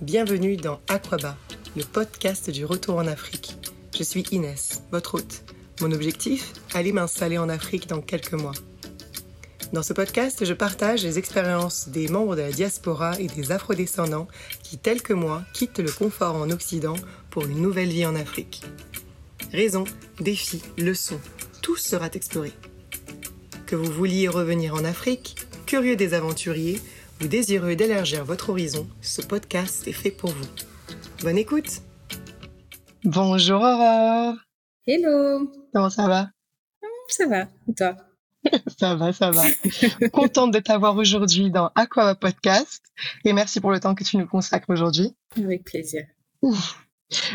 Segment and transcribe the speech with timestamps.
[0.00, 1.36] Bienvenue dans Aquaba,
[1.76, 3.56] le podcast du retour en Afrique.
[3.96, 5.42] Je suis Inès, votre hôte.
[5.80, 8.52] Mon objectif Aller m'installer en Afrique dans quelques mois.
[9.72, 14.28] Dans ce podcast, je partage les expériences des membres de la diaspora et des afrodescendants
[14.62, 16.94] qui, tels que moi, quittent le confort en Occident
[17.30, 18.62] pour une nouvelle vie en Afrique.
[19.50, 19.84] Raisons,
[20.20, 21.20] défis, leçons,
[21.60, 22.52] tout sera exploré.
[23.66, 25.34] Que vous vouliez revenir en Afrique,
[25.66, 26.80] curieux des aventuriers,
[27.20, 30.48] ou désireux d'élargir votre horizon, ce podcast est fait pour vous.
[31.22, 31.82] Bonne écoute
[33.04, 34.34] Bonjour Aurore
[34.86, 36.30] Hello Comment ça va?
[37.08, 37.96] Ça va, et toi?
[38.78, 39.42] Ça va, ça va.
[40.12, 42.82] Contente de t'avoir aujourd'hui dans Aqua Podcast
[43.24, 45.14] et merci pour le temps que tu nous consacres aujourd'hui.
[45.36, 46.04] Avec plaisir.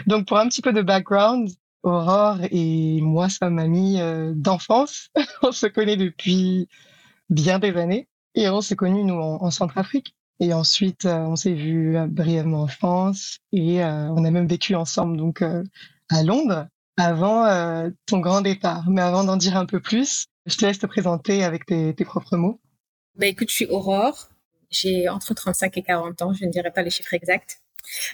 [0.07, 1.49] Donc pour un petit peu de background,
[1.83, 5.09] Aurore et moi sommes amis euh, d'enfance.
[5.41, 6.69] On se connaît depuis
[7.29, 8.07] bien des années.
[8.35, 10.15] Et on s'est connus, nous, en, Centrafrique.
[10.39, 14.47] Et ensuite, euh, on s'est vu euh, brièvement en France et euh, on a même
[14.47, 18.89] vécu ensemble donc à Londres avant ton grand départ.
[18.89, 22.05] Mais avant d'en dire un peu plus, je te laisse te présenter avec tes, tes
[22.05, 22.59] propres mots.
[23.15, 24.29] Bah écoute, je suis Aurore.
[24.69, 26.33] J'ai entre 35 et 40 ans.
[26.33, 27.61] Je ne dirai pas les chiffres exacts.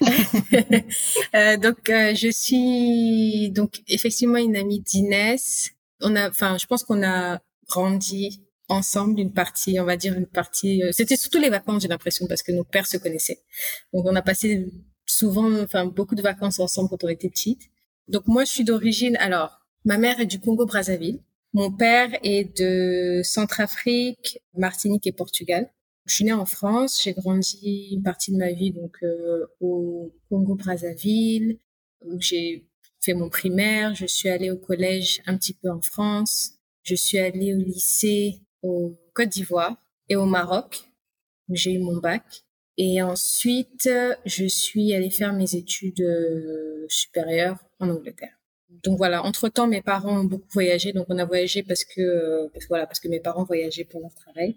[1.34, 5.70] euh, donc, je suis donc effectivement une amie d'Inès.
[6.00, 10.26] On a, enfin, je pense qu'on a grandi ensemble une partie, on va dire une
[10.26, 10.82] partie.
[10.82, 13.42] Euh, c'était surtout les vacances, j'ai l'impression, parce que nos pères se connaissaient.
[13.92, 14.66] Donc on a passé
[15.04, 17.70] souvent, enfin beaucoup de vacances ensemble quand on était petites.
[18.08, 19.16] Donc moi, je suis d'origine.
[19.16, 21.20] Alors, ma mère est du Congo-Brazzaville.
[21.52, 25.70] Mon père est de Centrafrique, Martinique et Portugal.
[26.06, 30.12] Je suis née en France, j'ai grandi une partie de ma vie donc euh, au
[30.28, 31.58] Congo-Brazzaville,
[32.04, 32.66] où j'ai
[33.00, 33.94] fait mon primaire.
[33.94, 36.52] Je suis allée au collège un petit peu en France.
[36.82, 39.76] Je suis allée au lycée au Côte d'Ivoire
[40.08, 40.84] et au Maroc.
[41.50, 42.22] J'ai eu mon bac.
[42.76, 43.90] Et ensuite,
[44.24, 48.40] je suis allée faire mes études euh, supérieures en Angleterre.
[48.84, 50.92] Donc voilà, entre-temps, mes parents ont beaucoup voyagé.
[50.92, 54.00] Donc on a voyagé parce que, euh, parce voilà, parce que mes parents voyageaient pour
[54.00, 54.56] leur travail.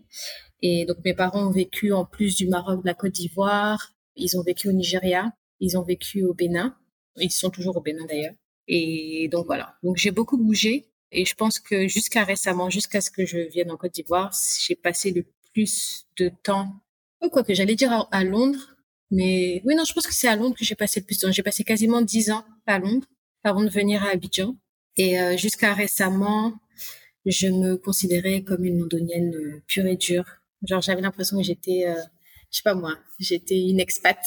[0.62, 3.94] Et donc mes parents ont vécu en plus du Maroc, de la Côte d'Ivoire.
[4.16, 5.34] Ils ont vécu au Nigeria.
[5.60, 6.78] Ils ont vécu au Bénin.
[7.18, 8.36] Ils sont toujours au Bénin d'ailleurs.
[8.68, 9.76] Et donc voilà.
[9.84, 10.93] Donc j'ai beaucoup bougé.
[11.14, 14.34] Et je pense que jusqu'à récemment, jusqu'à ce que je vienne en Côte d'Ivoire,
[14.66, 16.74] j'ai passé le plus de temps,
[17.22, 18.76] oh, quoi que j'allais dire à, Londres,
[19.12, 21.28] mais oui, non, je pense que c'est à Londres que j'ai passé le plus de
[21.28, 21.32] temps.
[21.32, 23.06] J'ai passé quasiment dix ans à Londres
[23.44, 24.58] avant de venir à Abidjan.
[24.98, 26.54] Et euh, jusqu'à récemment,
[27.26, 30.26] je me considérais comme une londonienne euh, pure et dure.
[30.68, 32.02] Genre, j'avais l'impression que j'étais, euh,
[32.50, 34.18] je sais pas moi, j'étais une expat,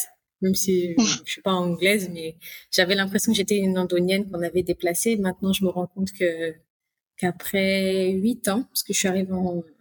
[0.41, 2.37] même si je suis pas anglaise, mais
[2.71, 5.17] j'avais l'impression que j'étais une londonienne qu'on avait déplacée.
[5.17, 6.55] Maintenant, je me rends compte que
[7.19, 9.32] qu'après huit ans, parce que je suis arrivée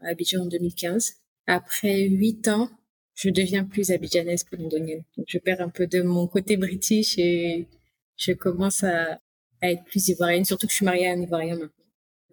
[0.01, 1.15] à Abidjan en 2015,
[1.47, 2.69] après huit ans,
[3.13, 5.03] je deviens plus abidjanaise que londonienne.
[5.17, 7.67] Donc, je perds un peu de mon côté british et
[8.17, 9.19] je commence à,
[9.61, 11.85] être plus ivoirienne, surtout que je suis mariée à un ivoirien maintenant.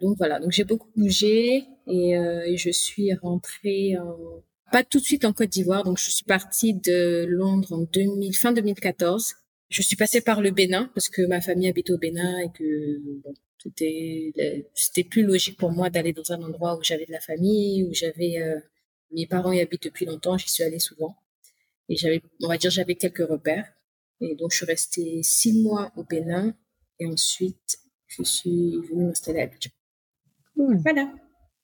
[0.02, 4.42] Donc voilà, donc j'ai beaucoup bougé et, euh, je suis rentrée en...
[4.70, 8.36] pas tout de suite en Côte d'Ivoire, donc je suis partie de Londres en 2000,
[8.36, 9.34] fin 2014.
[9.70, 12.98] Je suis passée par le Bénin parce que ma famille habite au Bénin et que
[13.22, 13.32] bon,
[13.62, 14.32] c'était
[14.74, 17.92] c'était plus logique pour moi d'aller dans un endroit où j'avais de la famille, où
[17.92, 18.58] j'avais euh,
[19.12, 21.16] mes parents y habitent depuis longtemps, j'y suis allée souvent.
[21.88, 23.72] Et j'avais on va dire j'avais quelques repères.
[24.20, 26.54] Et donc je suis restée six mois au Bénin
[26.98, 29.70] et ensuite je suis venue m'installer à Abidjan.
[30.56, 31.12] Voilà.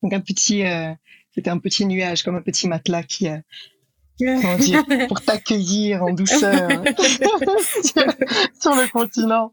[0.03, 0.93] Donc un petit euh,
[1.33, 3.43] c'était un petit nuage comme un petit matelas qui a
[4.19, 6.69] comment dire, pour t'accueillir en douceur
[8.61, 9.53] sur le continent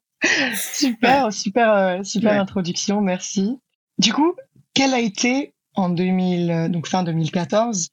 [0.56, 3.60] super, super, euh, super introduction, merci.
[3.98, 4.34] Du coup,
[4.74, 7.90] quel a été en 2000, euh, donc fin 2014,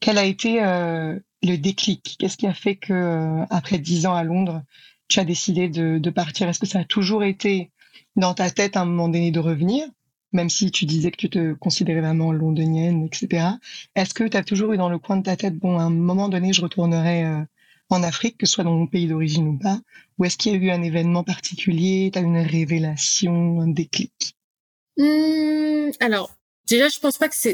[0.00, 2.16] quel a été euh, le déclic?
[2.18, 4.62] Qu'est-ce qui a fait que après dix ans à Londres,
[5.08, 6.48] tu as décidé de, de partir?
[6.48, 7.70] Est-ce que ça a toujours été
[8.16, 9.86] dans ta tête à un moment donné de revenir,
[10.32, 13.48] même si tu disais que tu te considérais vraiment londonienne, etc.
[13.94, 15.90] Est-ce que tu as toujours eu dans le coin de ta tête, bon, à un
[15.90, 17.46] moment donné, je retournerai
[17.88, 19.80] en Afrique, que ce soit dans mon pays d'origine ou pas
[20.18, 24.36] Ou est-ce qu'il y a eu un événement particulier, tu as une révélation, un déclic?
[24.96, 26.36] Mmh, Alors,
[26.68, 27.50] déjà, je pense pas que ça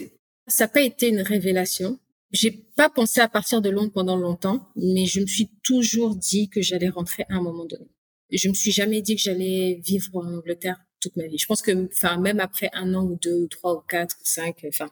[0.64, 1.98] n'a pas été une révélation.
[2.30, 6.48] J'ai pas pensé à partir de Londres pendant longtemps, mais je me suis toujours dit
[6.48, 7.86] que j'allais rentrer à un moment donné.
[8.30, 11.36] Je me suis jamais dit que j'allais vivre en Angleterre toute ma vie.
[11.36, 14.24] Je pense que, enfin, même après un an ou deux ou trois ou quatre ou
[14.24, 14.88] cinq, enfin,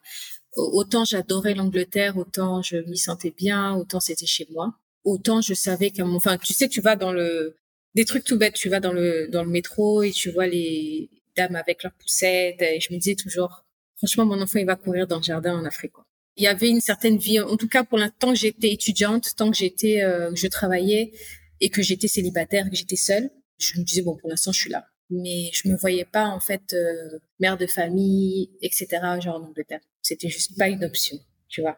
[0.57, 5.91] autant j'adorais l'Angleterre, autant je m'y sentais bien, autant c'était chez moi autant je savais
[5.91, 7.57] qu'à mon, enfin, tu sais, tu vas dans le,
[7.95, 11.11] des trucs tout bêtes, tu vas dans le, dans le métro et tu vois les
[11.37, 13.65] dames avec leurs poussettes et je me disais toujours,
[13.97, 16.05] franchement, mon enfant, il va courir dans le jardin en Afrique, quoi.
[16.37, 19.57] Il y avait une certaine vie, en tout cas pour l'instant j'étais étudiante, tant que
[19.57, 21.13] j'étais, euh, je travaillais,
[21.61, 24.71] et que j'étais célibataire, que j'étais seule, je me disais bon pour l'instant je suis
[24.71, 28.87] là, mais je me voyais pas en fait euh, mère de famille, etc.
[29.21, 31.19] Genre en Angleterre, c'était juste pas une option,
[31.49, 31.77] tu vois.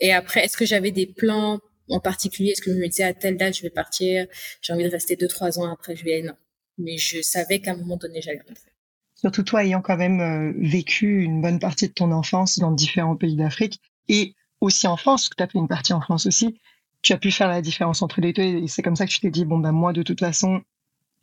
[0.00, 3.14] Et après, est-ce que j'avais des plans en particulier Est-ce que je me disais à
[3.14, 4.26] telle date je vais partir,
[4.60, 6.34] j'ai envie de rester deux trois ans après je vais non.
[6.78, 8.70] Mais je savais qu'à un moment donné j'allais rentrer.
[9.14, 13.16] Surtout toi ayant quand même euh, vécu une bonne partie de ton enfance dans différents
[13.16, 16.58] pays d'Afrique et aussi en France, tu as fait une partie en France aussi,
[17.02, 19.20] tu as pu faire la différence entre les deux et c'est comme ça que tu
[19.20, 20.62] t'es dit bon ben moi de toute façon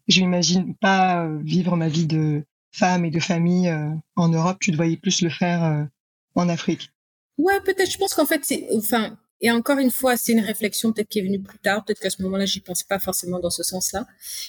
[0.08, 4.58] je n'imagine pas euh, vivre ma vie de femme et de famille euh, en Europe,
[4.60, 5.88] tu te voyais plus le faire
[6.36, 6.92] en Afrique.
[7.38, 7.92] Ouais, peut-être.
[7.92, 11.20] Je pense qu'en fait, c'est, enfin, et encore une fois, c'est une réflexion peut-être qui
[11.20, 11.86] est venue plus tard.
[11.86, 14.06] Peut-être qu'à ce moment-là, j'y pensais pas forcément dans ce sens-là.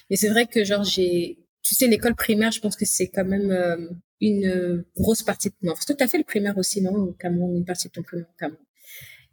[0.09, 3.25] Mais c'est vrai que genre j'ai, tu sais, l'école primaire, je pense que c'est quand
[3.25, 3.89] même euh,
[4.21, 5.75] une grosse partie de non.
[5.87, 8.39] Tout à fait le primaire aussi, non Au Cameroun, une partie de ton primaire au
[8.39, 8.65] Cameroun.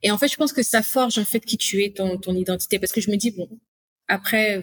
[0.04, 2.36] Et en fait, je pense que ça forge en fait qui tu es, ton, ton
[2.36, 3.50] identité, parce que je me dis bon,
[4.08, 4.62] après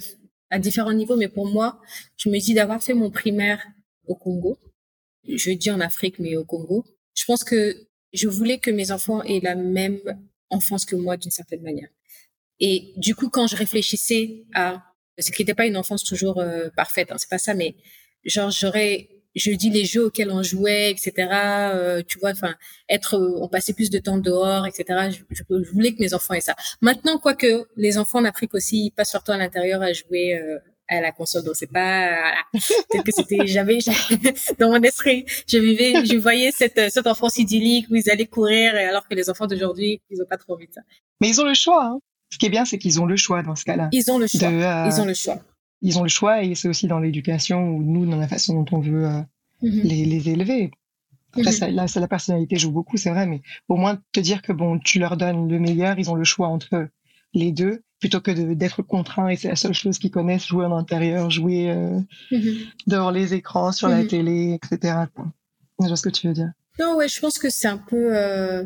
[0.51, 1.81] à différents niveaux, mais pour moi,
[2.17, 3.67] je me dis d'avoir fait mon primaire
[4.07, 4.59] au Congo.
[5.27, 6.85] Je dis en Afrique, mais au Congo.
[7.15, 7.75] Je pense que
[8.13, 9.99] je voulais que mes enfants aient la même
[10.51, 11.89] enfance que moi d'une certaine manière.
[12.61, 14.83] Et du coup, quand je réfléchissais à,
[15.19, 17.75] ce qui n'était pas une enfance toujours euh, parfaite, hein, c'est pas ça, mais
[18.25, 21.13] genre j'aurais, je dis les jeux auxquels on jouait, etc.
[21.75, 22.55] Euh, tu vois, enfin,
[22.89, 25.11] être, on passait plus de temps dehors, etc.
[25.11, 26.55] Je, voulais que mes enfants aient ça.
[26.81, 30.41] Maintenant, quoique les enfants en Afrique aussi ils passent leur à l'intérieur à jouer.
[30.93, 31.45] Euh, à la console.
[31.45, 33.79] Donc c'est pas peut-être que c'était j'avais
[34.59, 38.75] dans mon esprit, je vivais, je voyais cette cette enfance idyllique où ils allaient courir
[38.75, 40.83] alors que les enfants d'aujourd'hui, ils ont pas trop envie de ça.
[41.21, 41.87] Mais ils ont le choix.
[41.87, 42.01] Hein.
[42.31, 43.89] Ce qui est bien, c'est qu'ils ont le choix dans ce cas-là.
[43.93, 44.49] Ils ont le choix.
[44.49, 45.39] Euh, ils ont le choix.
[45.81, 48.77] Ils ont le choix et c'est aussi dans l'éducation ou nous dans la façon dont
[48.77, 49.21] on veut euh,
[49.63, 49.83] mm-hmm.
[49.83, 50.71] les, les élever.
[51.33, 51.53] Après, mm-hmm.
[51.53, 54.53] ça, là, ça, la personnalité joue beaucoup, c'est vrai, mais au moins te dire que
[54.53, 56.89] bon, tu leur donnes le meilleur, ils ont le choix entre
[57.33, 60.77] les deux plutôt que d'être contraint et c'est la seule chose qu'ils connaissent, jouer en
[60.77, 61.99] intérieur, jouer euh,
[62.31, 62.67] mm-hmm.
[62.87, 64.09] devant les écrans, sur la mm-hmm.
[64.09, 64.97] télé, etc.
[65.81, 66.53] Je vois ce que tu veux dire.
[66.79, 68.15] Non, ouais, je pense que c'est un peu...
[68.15, 68.63] Euh...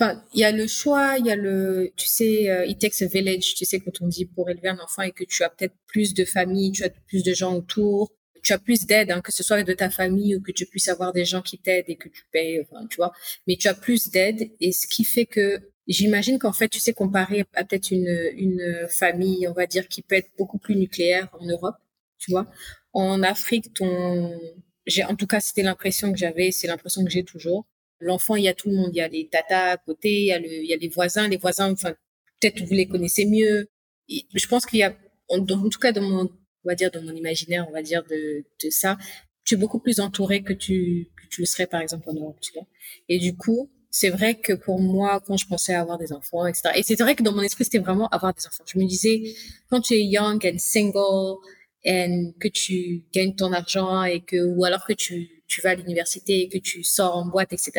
[0.00, 3.02] Enfin, il y a le choix, il y a le, tu sais, euh, it takes
[3.02, 5.50] a village, tu sais, quand on dit pour élever un enfant et que tu as
[5.50, 8.10] peut-être plus de famille, tu as plus de gens autour,
[8.42, 10.88] tu as plus d'aide, hein, que ce soit de ta famille ou que tu puisses
[10.88, 13.12] avoir des gens qui t'aident et que tu payes, enfin, tu vois,
[13.46, 16.92] mais tu as plus d'aide et ce qui fait que J'imagine qu'en fait, tu sais,
[16.92, 21.28] comparer à peut-être une, une famille, on va dire, qui peut être beaucoup plus nucléaire
[21.40, 21.76] en Europe,
[22.18, 22.46] tu vois.
[22.92, 24.38] En Afrique, ton,
[24.86, 27.66] j'ai, en tout cas, c'était l'impression que j'avais, c'est l'impression que j'ai toujours.
[28.00, 30.26] L'enfant, il y a tout le monde, il y a les tatas à côté, il
[30.26, 31.94] y a le, il y a les voisins, les voisins, enfin,
[32.40, 33.68] peut-être vous les connaissez mieux.
[34.08, 34.96] je pense qu'il y a,
[35.28, 38.44] en, tout cas, dans mon, on va dire, dans mon imaginaire, on va dire de,
[38.62, 38.98] de ça,
[39.44, 42.38] tu es beaucoup plus entouré que tu, que tu le serais, par exemple, en Europe,
[42.40, 42.66] tu vois.
[43.08, 46.70] Et du coup, c'est vrai que pour moi, quand je pensais avoir des enfants, etc.
[46.76, 48.64] Et c'est vrai que dans mon esprit, c'était vraiment avoir des enfants.
[48.66, 49.34] Je me disais,
[49.70, 51.38] quand tu es young and single,
[51.84, 55.74] et que tu gagnes ton argent et que, ou alors que tu, tu vas à
[55.74, 57.72] l'université et que tu sors en boîte, etc.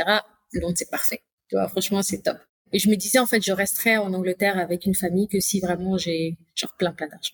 [0.53, 1.21] Donc, c'est parfait.
[1.50, 2.38] Tu vois, franchement, c'est top.
[2.71, 5.59] Et je me disais, en fait, je resterais en Angleterre avec une famille que si
[5.59, 7.33] vraiment j'ai, genre, plein, plein d'argent.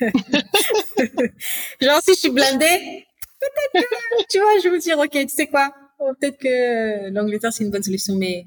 [1.80, 3.04] genre, si je suis blindée,
[3.40, 5.74] peut-être que, tu vois, je vais me dire, OK, tu sais quoi?
[5.98, 6.48] Peut-être que
[7.06, 8.44] euh, l'Angleterre c'est une bonne solution, mais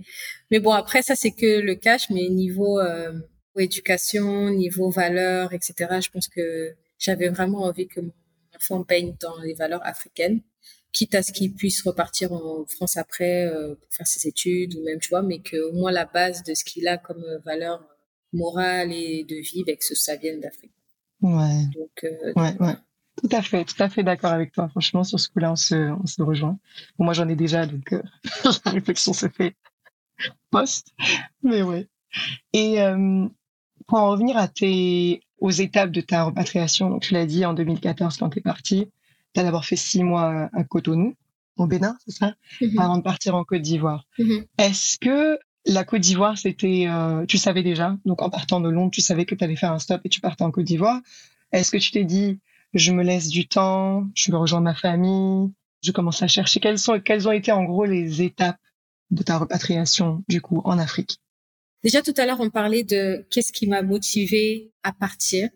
[0.50, 3.12] mais bon après ça c'est que le cash, mais niveau euh,
[3.57, 6.00] éducation, niveau valeurs, etc.
[6.01, 8.13] Je pense que j'avais vraiment envie que mon
[8.55, 10.41] enfant baigne dans les valeurs africaines,
[10.93, 14.84] quitte à ce qu'il puisse repartir en France après euh, pour faire ses études ou
[14.84, 17.86] même tu vois, mais que au moins la base de ce qu'il a comme valeur
[18.34, 20.72] morale et de vie, ben, que ça vienne d'Afrique.
[21.22, 21.65] Ouais.
[21.75, 22.75] Donc, euh, ouais, ouais.
[23.22, 24.68] Tout à fait, tout à fait d'accord avec toi.
[24.70, 26.58] Franchement, sur ce coup-là, on se, on se rejoint.
[26.98, 28.01] moi, j'en ai déjà, donc euh,
[28.66, 29.56] la réflexion se fait
[30.50, 30.94] post.
[31.44, 31.88] Mais ouais.
[32.54, 33.28] Et euh,
[33.88, 37.54] pour en revenir à tes, aux étapes de ta repatriation, donc tu l'as dit en
[37.54, 38.88] 2014 quand tu es parti,
[39.34, 41.16] tu as d'abord fait six mois à Cotonou,
[41.58, 42.82] au Bénin, c'est ça, mm-hmm.
[42.82, 44.06] avant de partir en Côte d'Ivoire.
[44.18, 44.46] Mm-hmm.
[44.58, 48.92] Est-ce que la Côte d'Ivoire, c'était, euh, tu savais déjà, donc en partant de Londres,
[48.92, 51.00] tu savais que tu allais faire un stop et tu partais en Côte d'Ivoire?
[51.51, 52.40] Est-ce que tu t'es dit,
[52.74, 55.51] je me laisse du temps, je me rejoins ma famille,
[55.84, 58.60] je commence à chercher quelles sont quelles ont été en gros les étapes
[59.10, 61.20] de ta repatriation du coup en Afrique.
[61.84, 65.50] Déjà tout à l'heure on parlait de qu'est-ce qui m'a motivé à partir.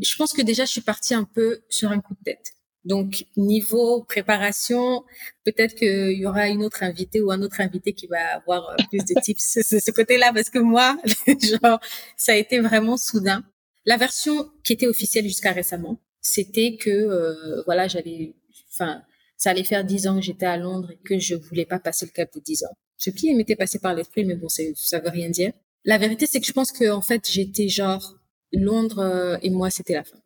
[0.00, 2.52] Je pense que déjà je suis partie un peu sur un coup de tête.
[2.84, 5.04] Donc niveau préparation,
[5.44, 8.76] peut-être qu'il y aura une autre invitée ou un autre invité qui va avoir euh,
[8.90, 11.80] plus de tips ce, ce côté-là parce que moi, genre,
[12.16, 13.44] ça a été vraiment soudain.
[13.84, 18.34] La version qui était officielle jusqu'à récemment, c'était que euh, voilà, j'allais,
[18.72, 19.02] enfin,
[19.36, 22.06] ça allait faire dix ans que j'étais à Londres et que je voulais pas passer
[22.06, 22.74] le cap de dix ans.
[22.96, 25.52] Ce qui m'était passé par l'esprit, mais bon, ça veut rien dire.
[25.84, 28.18] La vérité, c'est que je pense que en fait, j'étais genre
[28.52, 30.18] Londres euh, et moi, c'était la fin.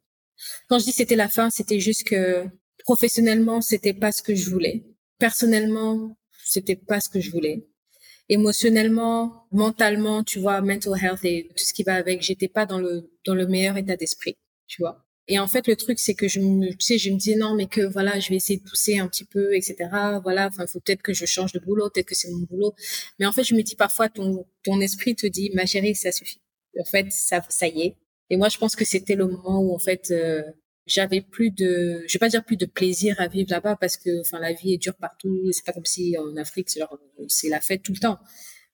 [0.69, 2.45] Quand je dis c'était la fin, c'était juste que
[2.85, 4.85] professionnellement, c'était pas ce que je voulais.
[5.19, 7.67] Personnellement, c'était pas ce que je voulais.
[8.29, 12.79] Émotionnellement, mentalement, tu vois, mental health et tout ce qui va avec, j'étais pas dans
[12.79, 14.37] le dans le meilleur état d'esprit,
[14.67, 15.06] tu vois.
[15.29, 17.55] Et en fait, le truc, c'est que je me, tu sais, je me disais non,
[17.57, 19.77] mais que voilà, je vais essayer de pousser un petit peu, etc.
[20.23, 22.75] Voilà, enfin, faut peut-être que je change de boulot, peut-être que c'est mon boulot.
[23.19, 26.13] Mais en fait, je me dis parfois, ton ton esprit te dit, ma chérie, ça
[26.13, 26.41] suffit.
[26.81, 27.97] En fait, ça, ça y est.
[28.31, 30.43] Et moi, je pense que c'était le moment où, en fait, euh,
[30.87, 34.21] j'avais plus de, je vais pas dire plus de plaisir à vivre là-bas parce que,
[34.21, 35.51] enfin, la vie est dure partout.
[35.53, 38.19] C'est pas comme si en Afrique, c'est genre, c'est la fête tout le temps.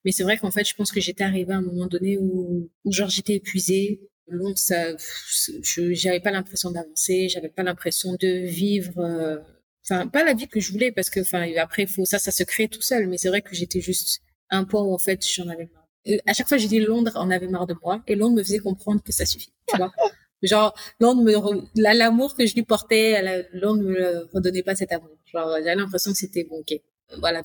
[0.05, 2.69] Mais c'est vrai qu'en fait, je pense que j'étais arrivée à un moment donné où,
[2.83, 4.01] où genre, j'étais épuisée.
[4.27, 9.37] Londres, ça, je, j'avais pas l'impression d'avancer, j'avais pas l'impression de vivre, euh,
[9.83, 12.43] enfin, pas la vie que je voulais parce que, enfin, après, faut, ça, ça se
[12.43, 13.07] crée tout seul.
[13.07, 15.87] Mais c'est vrai que j'étais juste à un point où, en fait, j'en avais marre.
[16.25, 18.59] à chaque fois, j'ai dit Londres en avait marre de moi et Londres me faisait
[18.59, 19.91] comprendre que ça suffit, tu vois.
[20.43, 25.17] Genre, Londres me, l'amour que je lui portais, Londres me redonnait pas cet amour.
[25.25, 26.79] Genre, j'avais l'impression que c'était bon, ok.
[27.19, 27.43] Voilà.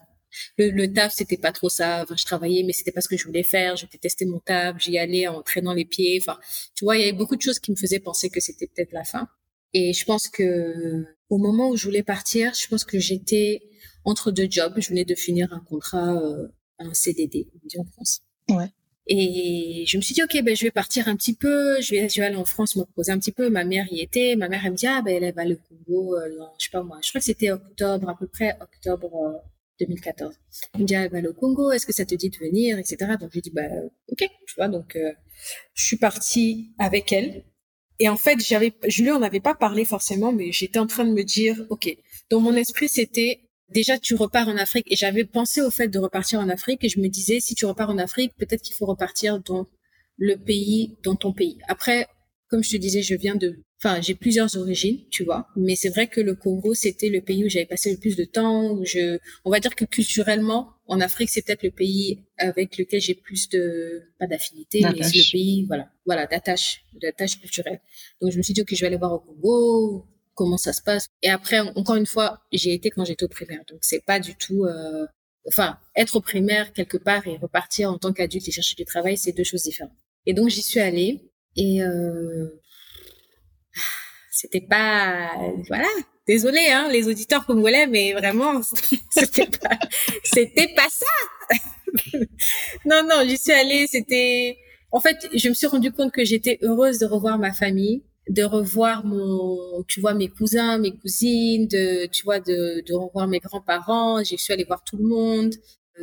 [0.56, 2.02] Le, le taf, c'était pas trop ça.
[2.02, 3.76] Enfin, je travaillais, mais c'était pas ce que je voulais faire.
[3.76, 4.78] Je détestais mon taf.
[4.78, 6.18] J'y allais en traînant les pieds.
[6.20, 6.38] Enfin,
[6.75, 8.92] tu vois, il y avait beaucoup de choses qui me faisaient penser que c'était peut-être
[8.92, 9.28] la fin.
[9.75, 13.62] Et je pense que au moment où je voulais partir, je pense que j'étais
[14.04, 14.75] entre deux jobs.
[14.78, 18.20] Je venais de finir un contrat, euh, un CDD, on dit en France.
[18.49, 18.70] Ouais.
[19.11, 22.08] Et je me suis dit, OK, ben, je vais partir un petit peu, je vais,
[22.11, 23.49] je vais aller en France me reposer un petit peu.
[23.49, 24.37] Ma mère y était.
[24.37, 26.82] Ma mère, elle me dit, ah, ben, elle va le Congo, euh, je sais pas
[26.82, 29.42] moi, je crois que c'était octobre, à peu près octobre
[29.80, 30.35] 2014.
[30.35, 32.78] Euh, elle me dit, ah, va le Congo, est-ce que ça te dit de venir,
[32.78, 33.14] etc.
[33.20, 33.62] Donc, j'ai dit, bah,
[34.11, 35.12] OK, tu vois, donc, euh,
[35.75, 37.44] je suis partie avec elle.
[38.00, 41.04] Et en fait, j'avais, je lui en avais pas parlé forcément, mais j'étais en train
[41.04, 41.97] de me dire, OK,
[42.30, 45.99] dans mon esprit, c'était, déjà tu repars en Afrique et j'avais pensé au fait de
[45.99, 48.87] repartir en Afrique et je me disais si tu repars en Afrique peut-être qu'il faut
[48.87, 49.66] repartir dans
[50.16, 52.06] le pays dans ton pays après
[52.49, 55.88] comme je te disais je viens de enfin j'ai plusieurs origines tu vois mais c'est
[55.88, 58.85] vrai que le Congo c'était le pays où j'avais passé le plus de temps où
[58.85, 63.14] je on va dire que culturellement en Afrique c'est peut-être le pays avec lequel j'ai
[63.14, 67.81] plus de pas d'affinité mais c'est le pays voilà voilà d'attache d'attache culturelle
[68.21, 70.07] donc je me suis dit que je vais aller voir au Congo
[70.38, 71.09] comment ça se passe.
[71.23, 73.62] Et après, encore une fois, j'ai été quand j'étais au primaire.
[73.69, 75.05] Donc, c'est pas du tout, euh,
[75.49, 79.19] enfin, être au primaire quelque part et repartir en tant qu'adulte et chercher du travail,
[79.19, 79.99] c'est deux choses différentes.
[80.26, 81.27] Et donc, j'y suis allée
[81.59, 82.47] et euh,
[84.31, 85.31] c'était pas,
[85.67, 85.88] voilà.
[86.27, 88.62] Désolée, hein, les auditeurs congolais, mais vraiment,
[89.11, 89.77] c'était pas,
[90.77, 91.07] pas ça.
[92.85, 94.57] non, non, j'y suis allée, c'était,
[94.93, 98.45] en fait, je me suis rendu compte que j'étais heureuse de revoir ma famille, de
[98.45, 103.41] revoir mon, tu vois, mes cousins, mes cousines, de, tu vois, de, de revoir mes
[103.41, 104.23] grands-parents.
[104.23, 105.55] J'ai su aller voir tout le monde.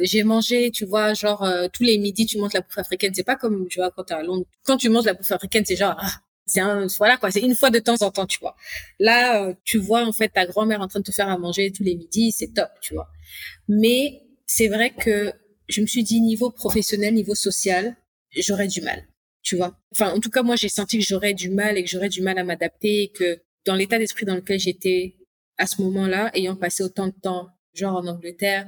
[0.02, 3.14] J'ai mangé, tu vois, genre euh, tous les midis tu manges la bouffe africaine.
[3.16, 5.64] C'est pas comme, tu vois, quand t'es à Londres, quand tu manges la bouffe africaine,
[5.66, 8.40] c'est genre, ah, c'est un, voilà quoi, c'est une fois de temps en temps, tu
[8.40, 8.56] vois.
[9.00, 11.72] Là, euh, tu vois en fait ta grand-mère en train de te faire à manger
[11.72, 13.10] tous les midis, c'est top, tu vois.
[13.68, 15.34] Mais c'est vrai que
[15.70, 17.96] je me suis dit niveau professionnel, niveau social,
[18.36, 19.06] j'aurais du mal
[19.46, 19.78] tu vois.
[19.92, 22.22] Enfin, en tout cas, moi, j'ai senti que j'aurais du mal et que j'aurais du
[22.22, 25.16] mal à m'adapter et que dans l'état d'esprit dans lequel j'étais
[25.58, 28.68] à ce moment-là, ayant passé autant de temps, genre en Angleterre,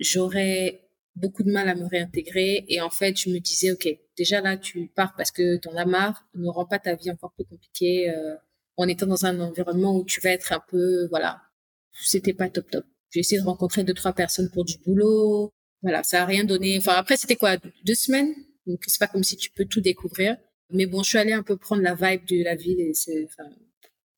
[0.00, 0.80] j'aurais
[1.16, 2.64] beaucoup de mal à me réintégrer.
[2.68, 5.86] Et en fait, je me disais, OK, déjà là, tu pars parce que t'en as
[5.86, 8.34] marre, ne rend pas ta vie encore plus compliquée euh,
[8.76, 11.40] en étant dans un environnement où tu vas être un peu, voilà,
[11.92, 12.84] c'était pas top top.
[13.10, 15.52] J'ai essayé de rencontrer deux, trois personnes pour du boulot.
[15.82, 16.78] Voilà, ça a rien donné.
[16.78, 18.34] Enfin, après, c'était quoi, deux semaines?
[18.66, 20.36] Donc c'est pas comme si tu peux tout découvrir.
[20.70, 23.24] Mais bon, je suis allée un peu prendre la vibe de la ville et c'est,
[23.26, 23.48] enfin,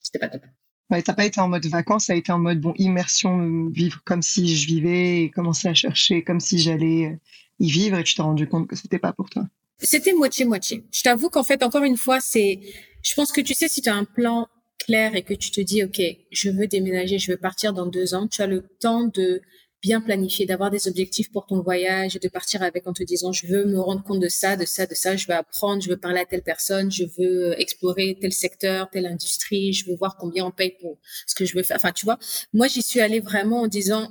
[0.00, 0.42] c'était pas top.
[0.88, 4.22] T'as pas été en mode vacances, ça a été en mode bon immersion, vivre comme
[4.22, 7.18] si je vivais et commencer à chercher comme si j'allais euh,
[7.58, 9.44] y vivre et tu t'es rendu compte que c'était pas pour toi.
[9.78, 10.84] C'était moitié moitié.
[10.92, 12.60] Je t'avoue qu'en fait encore une fois c'est,
[13.02, 14.46] je pense que tu sais si tu as un plan
[14.78, 16.00] clair et que tu te dis ok
[16.30, 19.42] je veux déménager, je veux partir dans deux ans, tu as le temps de
[19.86, 23.30] bien planifier, d'avoir des objectifs pour ton voyage et de partir avec en te disant
[23.30, 25.88] je veux me rendre compte de ça, de ça, de ça, je veux apprendre, je
[25.88, 30.16] veux parler à telle personne, je veux explorer tel secteur, telle industrie, je veux voir
[30.18, 31.76] combien on paye pour ce que je veux faire.
[31.76, 32.18] Enfin, tu vois,
[32.52, 34.02] moi j'y suis allée vraiment en disant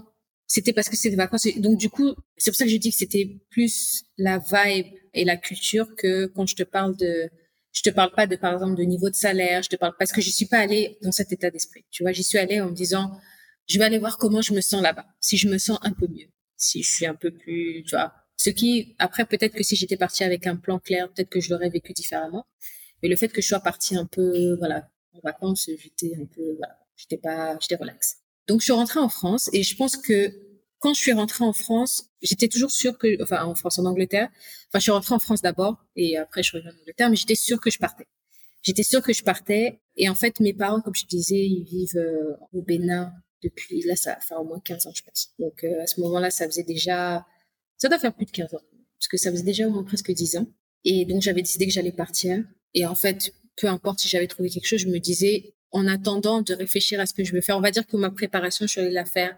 [0.48, 1.48] c'était parce que c'était vacances.
[1.58, 5.25] Donc du coup, c'est pour ça que je dis que c'était plus la vibe et
[5.25, 7.29] la culture que quand je te parle de
[7.74, 10.13] je te parle pas de par exemple de niveau de salaire, je te parle parce
[10.13, 11.84] que je suis pas allée dans cet état d'esprit.
[11.91, 13.12] Tu vois, j'y suis allée en me disant
[13.67, 15.05] je vais aller voir comment je me sens là-bas.
[15.19, 18.13] Si je me sens un peu mieux, si je suis un peu plus, tu vois.
[18.38, 21.53] Ce qui, après, peut-être que si j'étais partie avec un plan clair, peut-être que je
[21.53, 22.45] l'aurais vécu différemment.
[23.01, 26.55] Mais le fait que je sois partie un peu, voilà, en vacances, j'étais un peu,
[26.57, 28.17] voilà, j'étais pas, j'étais relax.
[28.48, 30.31] Donc, je suis rentrée en France et je pense que
[30.79, 34.29] quand je suis rentrée en France, j'étais toujours sûre que, enfin, en France, en Angleterre,
[34.67, 37.15] enfin, je suis rentrée en France d'abord et après, je suis revenue en Angleterre, mais
[37.15, 38.05] j'étais sûre que je partais
[38.65, 39.79] J'étais sûre que je partais.
[39.95, 43.13] Et en fait, mes parents, comme je disais, ils vivent euh, au Bénin
[43.46, 45.34] depuis, là, ça faire au moins 15 ans, je pense.
[45.40, 47.25] Donc, euh, à ce moment-là, ça faisait déjà,
[47.78, 48.62] ça doit faire plus de 15 ans.
[49.00, 50.48] Parce que ça faisait déjà au moins presque 10 ans.
[50.84, 52.44] Et donc, j'avais décidé que j'allais partir.
[52.74, 56.42] Et en fait, peu importe si j'avais trouvé quelque chose, je me disais, en attendant
[56.42, 58.72] de réfléchir à ce que je veux faire, on va dire que ma préparation, je
[58.72, 59.38] suis allée la faire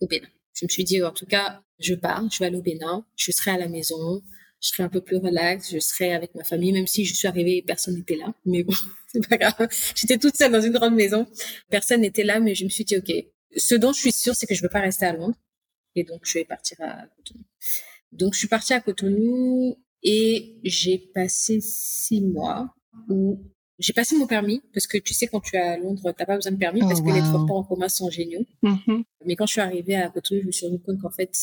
[0.00, 0.28] au Bénin.
[0.54, 3.32] Je me suis dit, en tout cas, je pars, je vais aller au Bénin, je
[3.32, 4.22] serai à la maison,
[4.60, 7.26] je serai un peu plus relax, je serai avec ma famille, même si je suis
[7.26, 8.34] arrivée, personne n'était là.
[8.44, 8.74] Mais bon,
[9.12, 9.68] c'est pas grave.
[9.94, 11.26] J'étais toute seule dans une grande maison.
[11.70, 13.10] Personne n'était là, mais je me suis dit, OK,
[13.56, 15.36] ce dont je suis sûre, c'est que je veux pas rester à Londres.
[15.94, 17.44] Et donc, je vais partir à Cotonou.
[18.12, 22.74] Donc, je suis partie à Cotonou et j'ai passé six mois
[23.08, 23.42] où
[23.78, 26.36] j'ai passé mon permis parce que tu sais quand tu es à Londres t'as pas
[26.36, 28.44] besoin de permis parce oh, que les transports en commun sont géniaux.
[28.62, 29.04] Mm-hmm.
[29.26, 31.34] Mais quand je suis arrivée à Cotonou, je me suis rendu compte qu'en fait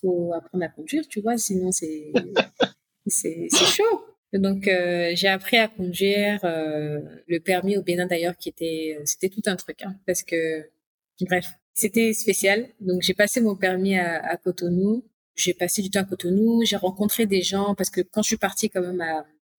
[0.00, 2.12] faut apprendre à conduire, tu vois, sinon c'est
[3.06, 4.04] c'est chaud.
[4.32, 9.28] Donc euh, j'ai appris à conduire euh, le permis au Bénin d'ailleurs qui était c'était
[9.28, 10.64] tout un truc hein, parce que
[11.26, 11.46] bref
[11.80, 12.68] c'était spécial.
[12.80, 15.04] Donc j'ai passé mon permis à, Cotonou.
[15.34, 16.62] J'ai passé du temps à Cotonou.
[16.64, 19.00] J'ai rencontré des gens parce que quand je suis partie quand même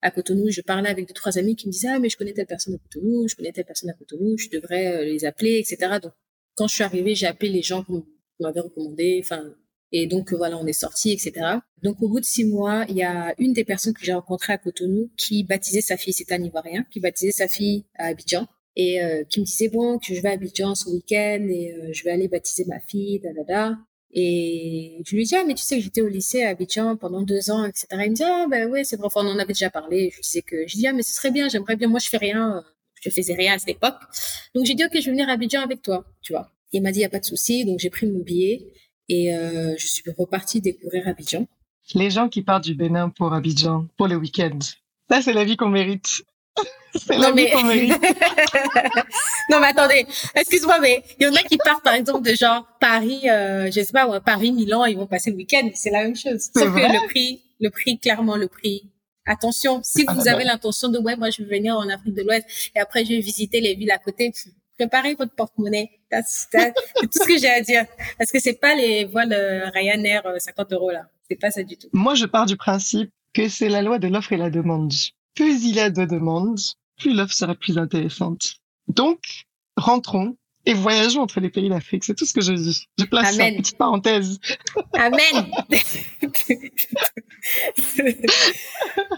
[0.02, 2.34] à, Cotonou, je parlais avec deux trois amis qui me disaient ah mais je connais
[2.34, 5.60] telle personne à Cotonou, je connais telle personne à Cotonou, je devrais euh, les appeler
[5.60, 6.00] etc.
[6.02, 6.14] Donc
[6.56, 8.04] quand je suis arrivée, j'ai appelé les gens qu'on
[8.40, 9.54] m'avait recommandé, enfin
[9.92, 11.58] et donc voilà, on est sorti, etc.
[11.84, 14.54] Donc au bout de six mois, il y a une des personnes que j'ai rencontrées
[14.54, 18.48] à Cotonou qui baptisait sa fille, c'était un Ivoirien, qui baptisait sa fille à Abidjan
[18.76, 21.90] et euh, qui me disait bon que je vais à Abidjan ce week-end et euh,
[21.92, 23.78] je vais aller baptiser ma fille, da da da.
[24.14, 27.22] Et je lui dis ah mais tu sais que j'étais au lycée à Abidjan pendant
[27.22, 27.88] deux ans, etc.
[27.92, 30.10] Il me dit ah ben ouais c'est vrai, enfin, on en avait déjà parlé.
[30.12, 32.10] Je lui disais que je dis ah mais ce serait bien, j'aimerais bien, moi je
[32.10, 32.64] fais rien,
[33.02, 34.00] je faisais rien à cette époque.
[34.56, 36.52] Donc j'ai dit ok je vais venir à Abidjan avec toi, tu vois.
[36.74, 38.74] Il m'a dit il y a pas de souci, donc j'ai pris mon billet
[39.10, 41.48] et euh, je suis repartie découvrir Abidjan.
[41.96, 44.60] Les gens qui partent du Bénin pour Abidjan, pour le week-end,
[45.10, 46.24] ça c'est la vie qu'on mérite.
[47.08, 47.92] Qu'on mérite.
[49.50, 52.66] non mais attendez, excuse-moi, mais il y en a qui partent par exemple de genre
[52.80, 56.16] Paris, euh, je sais pas, Paris, Milan, ils vont passer le week-end, c'est la même
[56.16, 56.50] chose.
[56.56, 58.90] Sauf que le prix, le prix, clairement le prix.
[59.26, 60.52] Attention, si vous ah, avez bah.
[60.52, 63.20] l'intention de ouais, moi je vais venir en Afrique de l'Ouest et après je vais
[63.20, 64.32] visiter les villes à côté,
[64.78, 65.92] préparez votre porte-monnaie.
[66.26, 67.86] C'est tout ce que j'ai à dire.
[68.18, 71.08] Parce que c'est pas les voiles euh, Ryanair 50 euh, euros là.
[71.30, 71.88] C'est pas ça du tout.
[71.94, 74.92] Moi, je pars du principe que c'est la loi de l'offre et la demande.
[75.36, 76.60] Plus il y a de demandes,
[76.98, 78.56] plus l'offre sera plus intéressante.
[78.88, 79.20] Donc,
[79.78, 82.04] rentrons et voyageons entre les pays d'Afrique.
[82.04, 82.86] C'est tout ce que je dis.
[83.00, 84.40] Je place une petite parenthèse.
[84.94, 85.20] Amen.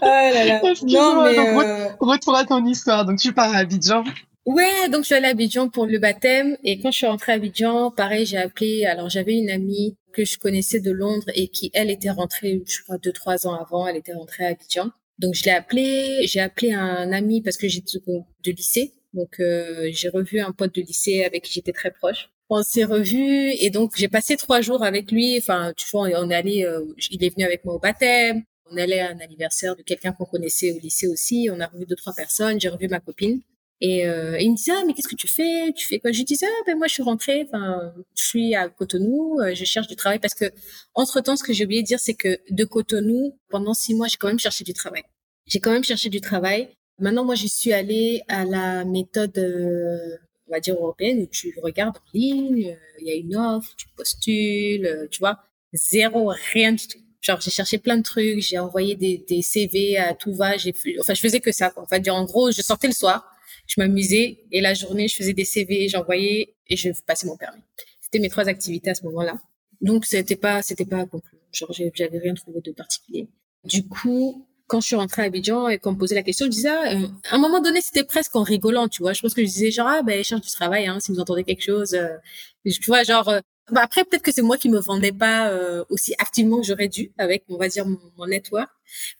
[0.00, 0.60] là là.
[0.84, 3.04] Non, mais euh, retour à ton histoire.
[3.04, 4.04] Donc, tu pars à Abidjan.
[4.46, 7.32] Ouais, donc je suis allée à Abidjan pour le baptême et quand je suis rentrée
[7.32, 8.84] à Abidjan, pareil, j'ai appelé.
[8.84, 12.82] Alors j'avais une amie que je connaissais de Londres et qui elle était rentrée, je
[12.82, 14.90] crois deux trois ans avant, elle était rentrée à Abidjan.
[15.18, 19.88] Donc je l'ai appelé, j'ai appelé un ami parce que j'étais de lycée, donc euh,
[19.92, 22.30] j'ai revu un pote de lycée avec qui j'étais très proche.
[22.50, 25.38] On s'est revus et donc j'ai passé trois jours avec lui.
[25.38, 28.42] Enfin, tu vois, on est allé, euh, il est venu avec moi au baptême.
[28.70, 31.48] On allait à un anniversaire de quelqu'un qu'on connaissait au lycée aussi.
[31.52, 32.60] On a revu deux trois personnes.
[32.60, 33.40] J'ai revu ma copine.
[33.80, 35.72] Et, euh, il me disait ah mais qu'est-ce que tu fais?
[35.74, 36.12] Tu fais quoi?
[36.12, 39.64] Je disais ah ben moi je suis rentrée, enfin je suis à Cotonou, euh, je
[39.64, 40.46] cherche du travail parce que
[40.94, 44.06] entre temps ce que j'ai oublié de dire c'est que de Cotonou pendant six mois
[44.08, 45.02] j'ai quand même cherché du travail.
[45.46, 46.68] J'ai quand même cherché du travail.
[46.98, 50.16] Maintenant moi j'y suis allée à la méthode euh,
[50.48, 53.74] on va dire européenne où tu regardes en ligne, euh, il y a une offre,
[53.76, 55.40] tu postules, euh, tu vois,
[55.72, 56.98] zéro rien du tout.
[57.20, 60.74] Genre j'ai cherché plein de trucs, j'ai envoyé des, des CV à tout va, j'ai
[61.00, 61.82] enfin je faisais que ça quoi.
[61.82, 63.33] Enfin en gros je sortais le soir
[63.66, 67.62] je m'amusais et la journée, je faisais des CV, j'envoyais et je passais mon permis.
[68.00, 69.38] C'était mes trois activités à ce moment-là.
[69.80, 71.38] Donc c'était pas c'était pas conclu.
[71.52, 73.28] Genre j'avais rien trouvé de particulier.
[73.64, 76.50] Du coup, quand je suis rentrée à Abidjan et qu'on me posait la question, je
[76.50, 79.12] disais, ah, euh, à un moment donné, c'était presque en rigolant, tu vois.
[79.12, 81.44] Je pense que je disais genre, ah, ben, cherche du travail, hein, si vous entendez
[81.44, 81.94] quelque chose.
[81.94, 82.16] Euh,
[82.64, 85.84] tu vois, genre, euh, bah après, peut-être que c'est moi qui me vendais pas euh,
[85.88, 88.68] aussi activement que j'aurais dû avec, on va dire, mon, mon network.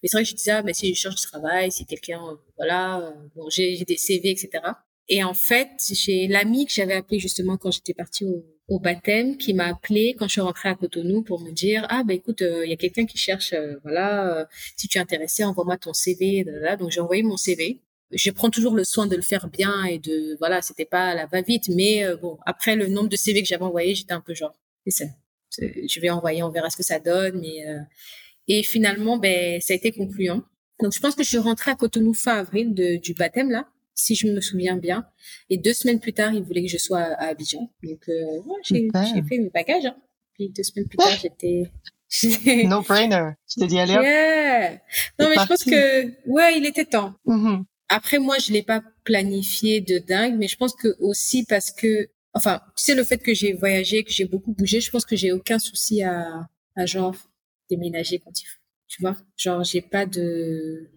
[0.03, 2.21] Mais c'est vrai que je disais, ah, mais si je cherche du travail, si quelqu'un,
[2.23, 4.63] euh, voilà, euh, bon, j'ai des CV, etc.
[5.09, 9.39] Et en fait, j'ai l'ami que j'avais appelé justement quand j'étais partie au, au, baptême,
[9.39, 12.43] qui m'a appelé quand je suis rentrée à Cotonou pour me dire, ah, ben écoute,
[12.43, 16.45] il y a quelqu'un qui cherche, voilà, si tu es intéressé, envoie-moi ton CV.
[16.79, 17.81] Donc j'ai envoyé mon CV
[18.12, 21.27] je prends toujours le soin de le faire bien et de voilà c'était pas la
[21.27, 24.21] va vite mais euh, bon après le nombre de CV que j'avais envoyé j'étais un
[24.21, 24.55] peu genre
[24.87, 25.05] c'est ça.
[25.59, 27.81] Je vais envoyer on verra ce que ça donne mais euh,
[28.49, 30.43] et finalement ben ça a été concluant.
[30.81, 33.69] Donc je pense que je suis rentrée à Cotonou fin avril de, du baptême là
[33.97, 35.07] si je me souviens bien.
[35.51, 37.71] Et deux semaines plus tard ils voulaient que je sois à, Abidjan.
[37.83, 38.40] Donc euh,
[38.71, 39.97] j'ai fait mes bagages hein.
[40.35, 41.71] puis deux semaines plus tard j'étais
[42.67, 43.33] no brainer.
[43.49, 43.95] Je t'ai dit allez
[45.19, 47.14] Non, mais je pense que, ouais, il était temps.
[47.27, 47.64] Mm-hmm.
[47.88, 52.09] Après, moi, je l'ai pas planifié de dingue, mais je pense que aussi parce que,
[52.33, 55.16] enfin, tu sais, le fait que j'ai voyagé, que j'ai beaucoup bougé, je pense que
[55.16, 57.14] j'ai aucun souci à, à genre
[57.70, 58.59] déménager quand il faut.
[58.88, 60.90] Tu vois, genre j'ai pas de.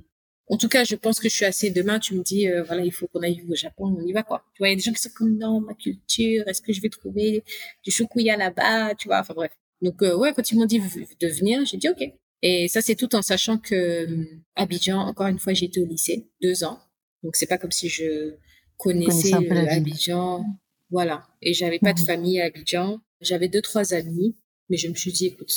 [0.50, 1.72] En tout cas, je pense que je suis assez.
[1.72, 4.24] Demain, tu me dis, euh, voilà, il faut qu'on aille au Japon, on y va
[4.24, 4.46] quoi.
[4.54, 6.72] Tu vois, il y a des gens qui sont comme non, ma culture, est-ce que
[6.74, 7.44] je vais trouver
[7.84, 9.20] du chokuya là-bas, tu vois.
[9.20, 9.52] Enfin bref.
[9.82, 12.04] Donc euh, ouais, quand ils m'ont dit de venir, j'ai dit ok.
[12.42, 16.30] Et ça, c'est tout en sachant que euh, Abidjan, encore une fois, j'étais au lycée,
[16.42, 16.80] deux ans.
[17.24, 18.36] Donc, c'est pas comme si je
[18.78, 20.46] connaissais euh, Abidjan.
[20.92, 21.28] Voilà.
[21.42, 22.06] Et j'avais pas de mhm.
[22.06, 23.00] famille à Abidjan.
[23.22, 24.36] J'avais deux, trois amis.
[24.70, 25.52] Mais je me suis dit, écoute,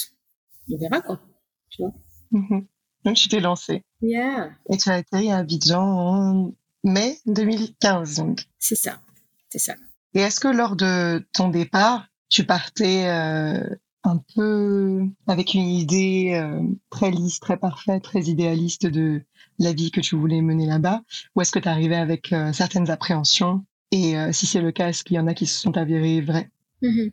[0.72, 1.20] on verra, quoi.
[1.68, 1.92] Tu vois?
[2.30, 2.66] Mhm.
[3.04, 3.82] Donc, tu t'es lancée.
[4.02, 4.50] Yeah.
[4.72, 8.46] Et tu as atterri à Abidjan en mai 2015, donc.
[8.58, 9.00] C'est ça.
[9.50, 9.74] C'est ça.
[10.14, 16.32] Et est-ce que lors de ton départ, tu partais euh, un peu avec une idée
[16.34, 19.22] euh, très lisse, très parfaite, très idéaliste de
[19.58, 21.02] la vie que tu voulais mener là-bas
[21.34, 23.64] Ou est-ce que tu arrivais avec euh, certaines appréhensions?
[23.92, 26.20] Et euh, si c'est le cas, est-ce qu'il y en a qui se sont avérées
[26.20, 26.50] vraies?
[26.82, 27.10] Mm-hmm.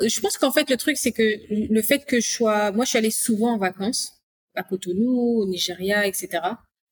[0.00, 2.72] Je pense qu'en fait, le truc, c'est que le fait que je sois...
[2.72, 4.22] Moi, je suis allée souvent en vacances,
[4.54, 6.42] à Cotonou, au Nigeria, etc.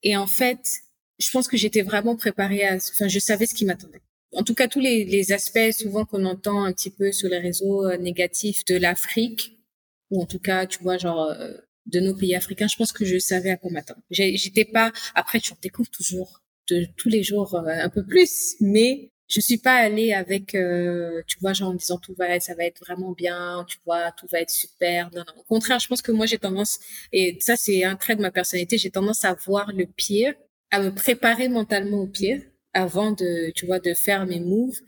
[0.03, 0.81] Et en fait,
[1.19, 2.77] je pense que j'étais vraiment préparée à...
[2.77, 6.25] Enfin, je savais ce qui m'attendait en tout cas tous les, les aspects souvent qu'on
[6.25, 9.59] entend un petit peu sur les réseaux euh, négatifs de l'Afrique
[10.11, 11.53] ou en tout cas tu vois genre euh,
[11.87, 14.01] de nos pays africains je pense que je savais à quoi m'attendre.
[14.11, 19.11] J'étais pas après tu découvres toujours de tous les jours euh, un peu plus mais
[19.29, 20.57] je suis pas allée avec
[21.27, 24.27] tu vois genre en disant tout va ça va être vraiment bien tu vois tout
[24.31, 25.09] va être super.
[25.15, 25.41] Non non.
[25.41, 26.81] Au contraire je pense que moi j'ai tendance
[27.13, 30.35] et ça c'est un trait de ma personnalité j'ai tendance à voir le pire
[30.73, 34.79] à me préparer mentalement au pire avant de, tu vois, de faire mes moves.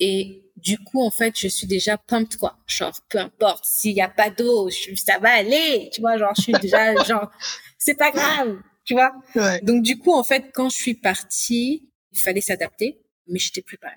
[0.00, 2.58] Et du coup, en fait, je suis déjà pumped, quoi.
[2.66, 5.90] Genre, peu importe, s'il y a pas d'eau, ça va aller.
[5.92, 7.30] Tu vois, genre, je suis déjà, genre,
[7.78, 8.58] c'est pas grave.
[8.84, 9.12] Tu vois?
[9.62, 13.96] Donc, du coup, en fait, quand je suis partie, il fallait s'adapter, mais j'étais préparée.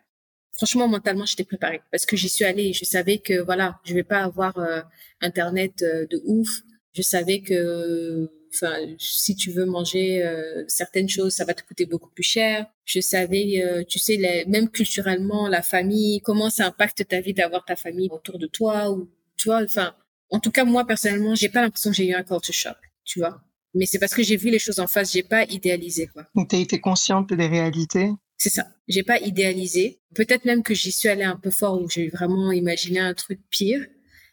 [0.54, 2.74] Franchement, mentalement, j'étais préparée parce que j'y suis allée.
[2.74, 4.82] Je savais que, voilà, je vais pas avoir euh,
[5.22, 6.50] Internet euh, de ouf.
[6.94, 11.86] Je savais que Enfin, si tu veux manger euh, certaines choses, ça va te coûter
[11.86, 12.66] beaucoup plus cher.
[12.86, 17.34] Je savais, euh, tu sais, les, même culturellement, la famille, comment ça impacte ta vie
[17.34, 19.64] d'avoir ta famille autour de toi ou tu vois.
[19.64, 19.94] Enfin,
[20.30, 23.20] en tout cas, moi personnellement, j'ai pas l'impression que j'ai eu un culture shock, tu
[23.20, 23.42] vois.
[23.74, 26.26] Mais c'est parce que j'ai vu les choses en face, j'ai pas idéalisé quoi.
[26.36, 28.10] Donc t'as été consciente des réalités?
[28.38, 28.68] C'est ça.
[28.88, 30.00] J'ai pas idéalisé.
[30.16, 33.40] Peut-être même que j'y suis allée un peu fort où j'ai vraiment imaginé un truc
[33.50, 33.86] pire.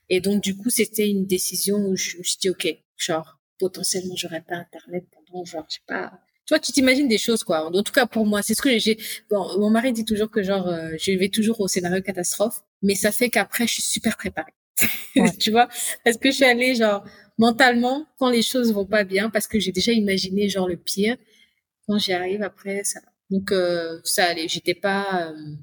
[0.09, 4.15] Et donc du coup, c'était une décision où je me suis dit ok, genre potentiellement
[4.17, 6.13] j'aurais pas internet pendant genre je sais pas.
[6.47, 7.67] Tu vois tu t'imagines des choses quoi.
[7.67, 8.99] En tout cas pour moi c'est ce que j'ai
[9.31, 12.95] bon mon mari dit toujours que genre euh, je vais toujours au scénario catastrophe mais
[12.95, 14.55] ça fait qu'après je suis super préparée.
[15.41, 15.69] Tu vois?
[16.05, 17.05] Parce que je suis allée genre
[17.39, 21.17] mentalement quand les choses vont pas bien parce que j'ai déjà imaginé genre le pire
[21.87, 24.49] quand j'y arrive après ça donc euh, ça allait.
[24.49, 25.57] J'étais pas euh,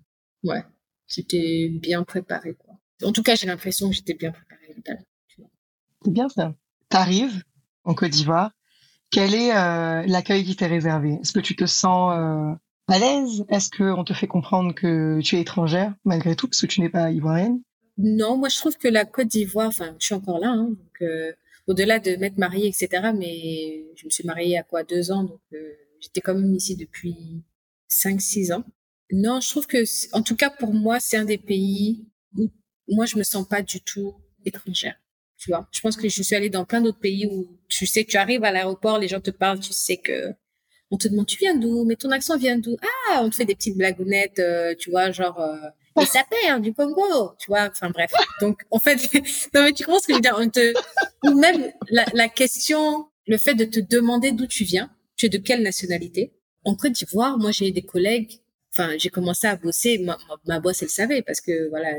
[0.43, 0.63] ouais
[1.07, 2.75] j'étais bien préparée quoi.
[3.03, 4.51] En tout cas j'ai l'impression que j'étais bien préparée
[6.03, 6.55] c'est bien ça.
[6.89, 7.43] T'arrives
[7.83, 8.51] en Côte d'Ivoire.
[9.11, 11.19] Quel est euh, l'accueil qui t'est réservé?
[11.21, 12.55] Est-ce que tu te sens euh,
[12.87, 13.43] à l'aise?
[13.49, 16.89] Est-ce qu'on te fait comprendre que tu es étrangère malgré tout parce que tu n'es
[16.89, 17.61] pas ivoirienne?
[17.97, 21.01] Non, moi je trouve que la Côte d'Ivoire, enfin je suis encore là, hein, donc
[21.01, 21.33] euh,
[21.67, 23.11] au-delà de m'être mariée, etc.
[23.13, 24.83] Mais je me suis mariée à quoi?
[24.83, 25.41] Deux ans, donc
[25.99, 27.43] j'étais quand même ici depuis
[27.89, 28.63] cinq, six ans.
[29.11, 29.83] Non, je trouve que,
[30.15, 32.49] en tout cas pour moi, c'est un des pays où
[32.87, 34.15] moi je me sens pas du tout
[34.45, 34.95] étrangère.
[35.41, 38.03] Tu vois, je pense que je suis allée dans plein d'autres pays où tu sais
[38.03, 40.29] tu arrives à l'aéroport, les gens te parlent, tu sais que
[40.91, 42.77] on te demande tu viens d'où, mais ton accent vient d'où?
[43.09, 46.75] Ah, on te fait des petites blagounettes, euh, tu vois, genre euh, ça hein, du
[46.75, 47.69] Congo, tu vois.
[47.71, 48.11] Enfin bref.
[48.39, 48.97] Donc en fait,
[49.55, 50.35] non mais tu comprends ce que je veux dire.
[50.37, 50.73] On te
[51.23, 55.29] ou même la, la question, le fait de te demander d'où tu viens, tu es
[55.29, 56.33] de quelle nationalité?
[56.65, 60.81] En Côte d'Ivoire, moi j'ai des collègues enfin j'ai commencé à bosser ma, ma, boss
[60.81, 61.89] elle savait parce que voilà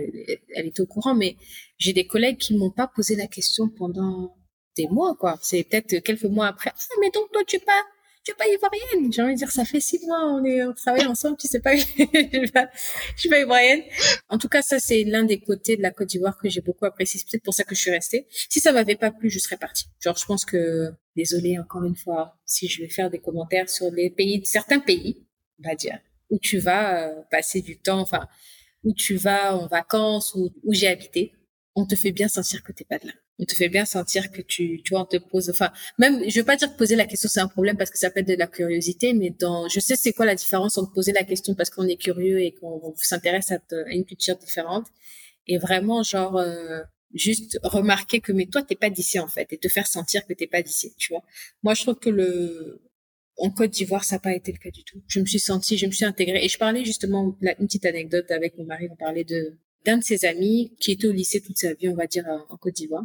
[0.54, 1.36] elle, était au courant mais
[1.78, 4.36] j'ai des collègues qui m'ont pas posé la question pendant
[4.76, 5.38] des mois quoi.
[5.42, 6.72] C'est peut-être quelques mois après.
[6.74, 7.82] Ah, mais donc toi tu es pas
[8.24, 9.12] tu es pas ivoirienne.
[9.12, 11.60] J'ai envie de dire ça fait six mois on est on travaille ensemble tu sais
[11.60, 11.84] pas je
[13.16, 13.82] suis pas ivoirienne.
[14.28, 16.86] En tout cas ça c'est l'un des côtés de la Côte d'Ivoire que j'ai beaucoup
[16.86, 17.20] apprécié.
[17.20, 18.26] C'est peut-être pour ça que je suis restée.
[18.30, 19.86] Si ça m'avait pas plu je serais partie.
[20.00, 23.90] Genre je pense que désolée encore une fois si je vais faire des commentaires sur
[23.90, 25.26] les pays certains pays
[25.62, 25.98] on va dire
[26.32, 28.26] où tu vas euh, passer du temps, enfin,
[28.82, 31.32] où tu vas en vacances, ou où j'ai habité,
[31.76, 33.12] on te fait bien sentir que t'es pas de là.
[33.38, 36.40] On te fait bien sentir que tu, tu vois, on te pose, enfin, même, je
[36.40, 38.28] veux pas dire que poser la question c'est un problème parce que ça peut être
[38.28, 41.54] de la curiosité, mais dans, je sais c'est quoi la différence entre poser la question
[41.54, 43.58] parce qu'on est curieux et qu'on s'intéresse à,
[43.90, 44.86] une culture différente
[45.46, 46.80] et vraiment genre euh,
[47.14, 50.34] juste remarquer que mais toi t'es pas d'ici en fait et te faire sentir que
[50.34, 51.22] t'es pas d'ici, tu vois.
[51.62, 52.80] Moi je trouve que le
[53.38, 55.02] En Côte d'Ivoire, ça n'a pas été le cas du tout.
[55.08, 56.44] Je me suis sentie, je me suis intégrée.
[56.44, 60.04] Et je parlais justement, une petite anecdote avec mon mari, on parlait de d'un de
[60.04, 63.04] ses amis qui était au lycée toute sa vie, on va dire, en Côte d'Ivoire.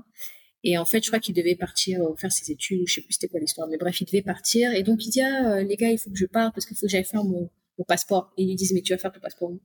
[0.63, 3.13] Et en fait, je crois qu'il devait partir euh, faire ses études, je sais plus
[3.13, 4.73] c'était quoi l'histoire, mais bref, il devait partir.
[4.73, 6.75] Et donc, il dit, ah, euh, les gars, il faut que je parte parce qu'il
[6.75, 8.33] faut que j'aille faire mon, mon passeport.
[8.37, 9.61] Et ils disent, mais tu vas faire ton passeport où?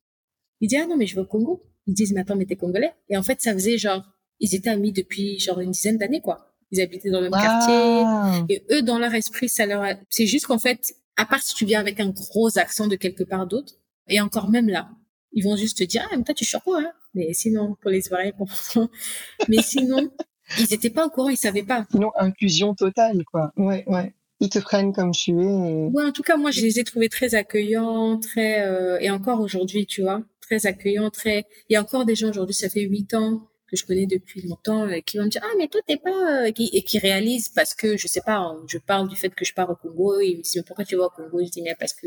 [0.60, 1.64] Il dit, ah non, mais je vais au Congo.
[1.86, 2.92] Ils disent, mais attends, mais t'es congolais?
[3.08, 4.04] Et en fait, ça faisait genre,
[4.38, 6.51] ils étaient amis depuis genre une dizaine d'années, quoi.
[6.72, 8.54] Ils habitaient dans le même quartier.
[8.54, 9.94] Et eux, dans leur esprit, ça leur a...
[10.08, 13.22] c'est juste qu'en fait, à part si tu viens avec un gros accent de quelque
[13.22, 13.74] part d'autre,
[14.08, 14.88] et encore même là,
[15.32, 16.92] ils vont juste te dire, ah, mais toi, tu quoi, hein?
[17.14, 18.88] Mais sinon, pour les Ivoiriens, comprends.
[19.48, 20.10] mais sinon,
[20.58, 21.86] ils n'étaient pas au courant, ils savaient pas.
[21.90, 23.52] Sinon, inclusion totale, quoi.
[23.56, 24.14] Ouais, ouais.
[24.40, 25.44] Ils te prennent comme tu es.
[25.44, 25.86] Et...
[25.92, 28.98] Ouais, en tout cas, moi, je les ai trouvés très accueillants, très, euh...
[29.00, 32.54] et encore aujourd'hui, tu vois, très accueillants, très, il y a encore des gens aujourd'hui,
[32.54, 35.52] ça fait huit ans, que je connais depuis longtemps euh, qui vont me dire ah
[35.58, 39.08] mais toi t'es pas euh, et qui réalisent parce que je sais pas je parle
[39.08, 41.06] du fait que je pars au Congo et ils me disent mais pourquoi tu vas
[41.06, 41.40] au Congo?
[41.44, 42.06] Je dis mais parce que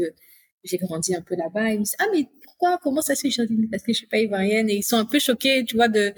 [0.63, 1.71] j'ai grandi un peu là-bas.
[1.71, 4.19] Ils me disent ah mais pourquoi comment ça se fait parce que je suis pas
[4.19, 4.69] ivoirienne?
[4.69, 6.13] Et ils sont un peu choqués tu vois de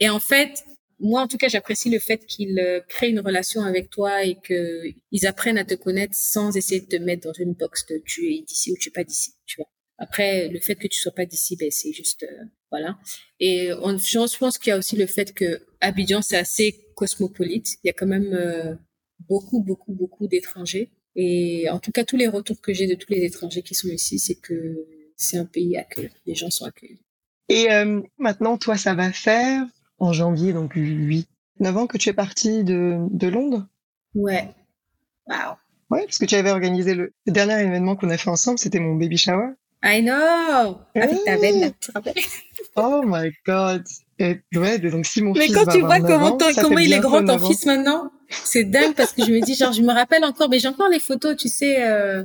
[0.00, 0.64] et en fait
[1.00, 4.36] moi en tout cas j'apprécie le fait qu'ils euh, créent une relation avec toi et
[4.36, 8.02] que ils apprennent à te connaître sans essayer de te mettre dans une box de
[8.04, 9.68] tu es d'ici ou tu es pas d'ici tu vois
[9.98, 12.98] après, le fait que tu sois pas d'ici, ben, c'est juste, euh, voilà.
[13.38, 17.76] Et on, je pense qu'il y a aussi le fait que Abidjan, c'est assez cosmopolite.
[17.84, 18.74] Il y a quand même euh,
[19.28, 20.90] beaucoup, beaucoup, beaucoup d'étrangers.
[21.14, 23.88] Et en tout cas, tous les retours que j'ai de tous les étrangers qui sont
[23.88, 26.10] ici, c'est que c'est un pays accueillant.
[26.26, 27.00] Les gens sont accueillis.
[27.48, 29.64] Et euh, maintenant, toi, ça va faire
[29.98, 31.28] en janvier, donc 8,
[31.60, 33.68] 9 ans que tu es partie de, de Londres?
[34.14, 34.48] Ouais.
[35.26, 35.54] Waouh.
[35.90, 38.80] Ouais, parce que tu avais organisé le, le dernier événement qu'on a fait ensemble, c'était
[38.80, 39.52] mon baby shower.
[39.84, 40.78] I know.
[40.94, 41.72] Avec ta veine,
[42.76, 43.84] Oh my god.
[44.18, 47.24] Et ouais, donc si mon Mais fils quand tu vois comment, comment il est grand
[47.24, 50.48] ton fils maintenant, c'est dingue parce que je me dis genre je me rappelle encore
[50.48, 52.22] mais j'ai encore les photos, tu sais euh,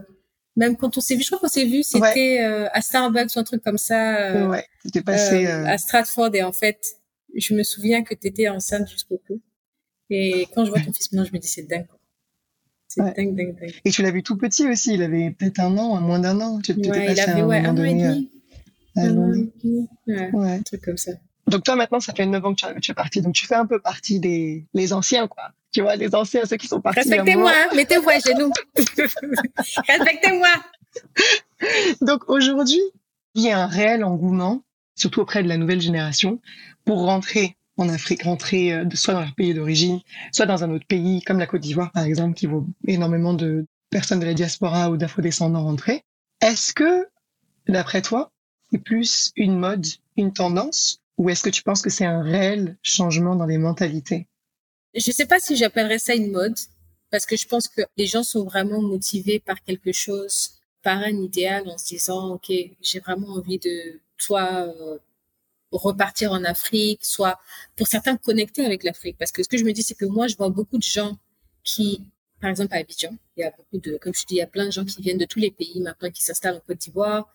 [0.59, 3.39] même quand on s'est vu, je crois qu'on s'est vu, c'était euh, à Starbucks ou
[3.39, 4.17] un truc comme ça.
[4.17, 6.79] Euh, ouais, c'était passé euh, à Stratford et en fait,
[7.33, 9.41] je me souviens que tu étais enceinte jusqu'au cou.
[10.09, 11.87] Et quand je vois ton fils maintenant, je me dis c'est dingue.
[12.89, 13.73] C'est dingue, dingue, dingue.
[13.85, 16.59] Et tu l'as vu tout petit aussi, il avait peut-être un an, moins d'un an.
[16.59, 18.31] Tu ouais, il avait ouais, un, an et demi.
[18.97, 19.87] Euh, un an et demi.
[20.07, 21.11] Ouais, un truc comme ça.
[21.45, 23.67] Donc toi maintenant, ça fait 9 ans que tu, es parti, donc tu fais un
[23.67, 25.51] peu partie des les anciens, quoi.
[25.71, 27.01] Tu vois, les anciens, ceux qui sont partis.
[27.01, 28.51] Respectez-moi, hein, mettez-vous à genoux.
[29.87, 30.47] Respectez-moi.
[32.01, 32.81] donc aujourd'hui,
[33.35, 34.63] il y a un réel engouement,
[34.95, 36.41] surtout auprès de la nouvelle génération,
[36.85, 40.85] pour rentrer en Afrique, rentrer euh, soit dans leur pays d'origine, soit dans un autre
[40.85, 44.89] pays, comme la Côte d'Ivoire par exemple, qui voit énormément de personnes de la diaspora
[44.89, 46.03] ou d'afro-descendants rentrer.
[46.41, 47.07] Est-ce que,
[47.67, 48.31] d'après toi,
[48.71, 49.85] c'est plus une mode,
[50.17, 54.27] une tendance, ou est-ce que tu penses que c'est un réel changement dans les mentalités?
[54.93, 56.57] Je ne sais pas si j'appellerais ça une mode,
[57.11, 60.51] parce que je pense que les gens sont vraiment motivés par quelque chose,
[60.83, 64.97] par un idéal, en se disant, OK, j'ai vraiment envie de, toi, euh,
[65.71, 67.39] repartir en Afrique, soit
[67.75, 69.17] pour certains connecter avec l'Afrique.
[69.17, 71.17] Parce que ce que je me dis, c'est que moi, je vois beaucoup de gens
[71.63, 72.01] qui,
[72.41, 74.47] par exemple, à Abidjan, il y a beaucoup de, comme je dis, il y a
[74.47, 77.27] plein de gens qui viennent de tous les pays maintenant qui s'installent en Côte d'Ivoire.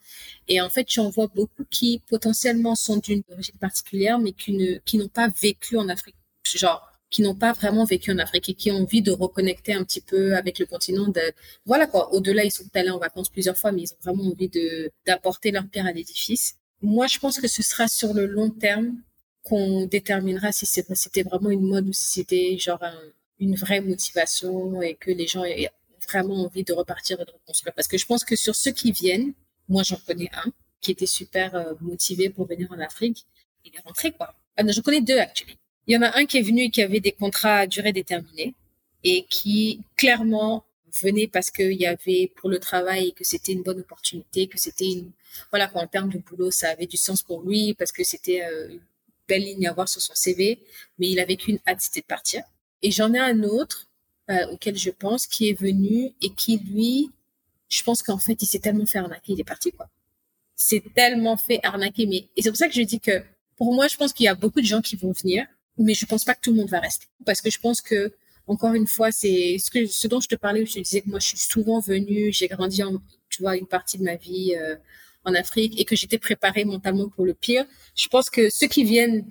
[0.49, 4.79] Et en fait, j'en vois beaucoup qui potentiellement sont d'une origine particulière, mais qui ne,
[4.85, 6.17] qui n'ont pas vécu en Afrique.
[6.45, 9.85] Genre, qui n'ont pas vraiment vécu en Afrique et qui ont envie de reconnecter un
[9.85, 11.07] petit peu avec le continent.
[11.09, 11.33] De,
[11.65, 12.13] voilà quoi.
[12.13, 15.53] Au-delà, ils sont allés en vacances plusieurs fois, mais ils ont vraiment envie de d'apporter
[15.53, 16.57] leur pierre à l'édifice.
[16.83, 18.97] Moi, je pense que ce sera sur le long terme
[19.43, 22.83] qu'on déterminera si c'était vraiment une mode ou si c'était genre
[23.39, 25.71] une vraie motivation et que les gens aient
[26.09, 27.75] vraiment envie de repartir et de reconstruire.
[27.75, 29.33] Parce que je pense que sur ceux qui viennent,
[29.69, 33.27] moi j'en connais un qui était super euh, motivé pour venir en Afrique.
[33.65, 34.35] Il est rentré quoi.
[34.57, 35.59] Ah, je connais deux actuellement.
[35.87, 37.93] Il y en a un qui est venu et qui avait des contrats à durée
[37.93, 38.55] déterminée
[39.03, 40.65] et qui clairement
[41.03, 44.91] venait parce qu'il y avait pour le travail que c'était une bonne opportunité, que c'était
[44.91, 45.11] une
[45.51, 48.69] voilà, en termes de boulot, ça avait du sens pour lui parce que c'était euh,
[48.71, 48.81] une
[49.29, 50.61] belle ligne à voir sur son CV,
[50.99, 52.43] mais il avait qu'une hâte, c'était de partir.
[52.83, 53.89] Et j'en ai un autre
[54.31, 57.11] euh, auquel je pense qui est venu et qui lui,
[57.69, 59.89] je pense qu'en fait, il s'est tellement fait arnaquer, il est parti quoi.
[60.59, 63.23] Il s'est tellement fait arnaquer, mais et c'est pour ça que je dis que
[63.57, 65.47] pour moi, je pense qu'il y a beaucoup de gens qui vont venir,
[65.79, 68.13] mais je pense pas que tout le monde va rester parce que je pense que
[68.47, 71.01] encore une fois, c'est ce que ce dont je te parlais où je te disais
[71.01, 74.17] que moi je suis souvent venue, j'ai grandi en, tu vois, une partie de ma
[74.17, 74.77] vie euh,
[75.25, 77.65] en Afrique et que j'étais préparée mentalement pour le pire.
[77.97, 79.25] Je pense que ceux qui viennent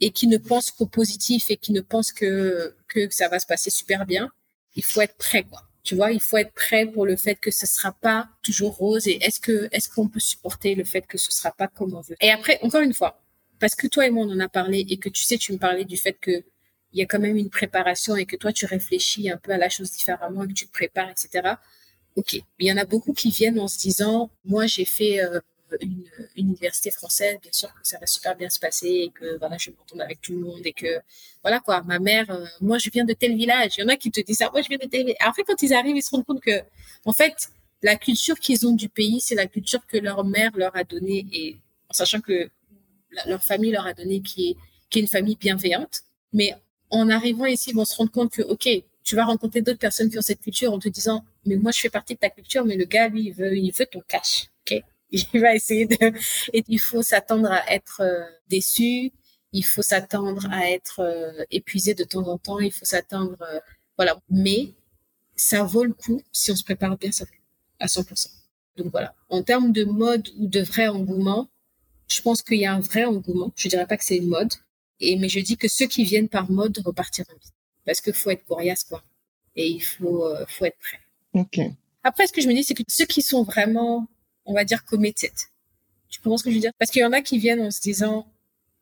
[0.00, 3.46] et qui ne pensent qu'au positif et qui ne pensent que, que ça va se
[3.46, 4.30] passer super bien,
[4.76, 5.62] il faut être prêt, quoi.
[5.82, 9.08] Tu vois, il faut être prêt pour le fait que ce sera pas toujours rose
[9.08, 12.02] et est-ce que, est-ce qu'on peut supporter le fait que ce sera pas comme on
[12.02, 12.16] veut?
[12.20, 13.20] Et après, encore une fois,
[13.58, 15.58] parce que toi et moi, on en a parlé et que tu sais, tu me
[15.58, 16.44] parlais du fait que
[16.92, 19.58] il y a quand même une préparation et que toi, tu réfléchis un peu à
[19.58, 21.56] la chose différemment et que tu te prépares, etc
[22.16, 22.40] ok.
[22.58, 25.40] Il y en a beaucoup qui viennent en se disant, moi j'ai fait euh,
[25.80, 26.04] une,
[26.36, 29.70] université française, bien sûr que ça va super bien se passer et que voilà, je
[29.70, 31.00] m'entends avec tout le monde et que
[31.42, 31.82] voilà quoi.
[31.82, 33.76] Ma mère, euh, moi je viens de tel village.
[33.78, 35.02] Il y en a qui te disent ça, moi je viens de tel.
[35.02, 35.16] Village.
[35.20, 36.62] Après quand ils arrivent, ils se rendent compte que
[37.04, 37.50] en fait
[37.82, 41.26] la culture qu'ils ont du pays, c'est la culture que leur mère leur a donnée
[41.32, 41.56] et
[41.88, 42.50] en sachant que
[43.26, 44.56] leur famille leur a donné qui est
[44.90, 46.02] qui est une famille bienveillante.
[46.32, 46.54] Mais
[46.90, 48.68] en arrivant ici, ils vont se rendre compte que ok,
[49.04, 51.80] tu vas rencontrer d'autres personnes qui ont cette culture en te disant mais moi je
[51.80, 54.48] fais partie de ta culture, mais le gars lui il veut il veut ton cash,
[54.66, 54.82] ok?
[55.12, 55.96] Il va essayer de
[56.52, 59.12] et il faut s'attendre à être euh, déçu
[59.52, 63.58] il faut s'attendre à être euh, épuisé de temps en temps il faut s'attendre euh,
[63.96, 64.20] voilà.
[64.30, 64.72] Mais
[65.34, 67.10] ça vaut le coup si on se prépare bien
[67.80, 68.28] à 100%
[68.76, 69.14] donc voilà.
[69.28, 71.48] En termes de mode ou de vrai engouement
[72.10, 73.52] je pense qu'il y a un vrai engouement.
[73.56, 74.52] Je dirais pas que c'est une mode
[75.00, 78.30] et mais je dis que ceux qui viennent par mode repartiront vite parce qu'il faut
[78.30, 79.02] être coriace quoi
[79.56, 81.00] et il faut faut être prêt
[81.34, 81.60] ok
[82.02, 84.08] après ce que je me dis c'est que ceux qui sont vraiment
[84.50, 85.32] on va dire, committed.
[86.08, 86.72] Tu comprends ce que je veux dire?
[86.78, 88.26] Parce qu'il y en a qui viennent en se disant,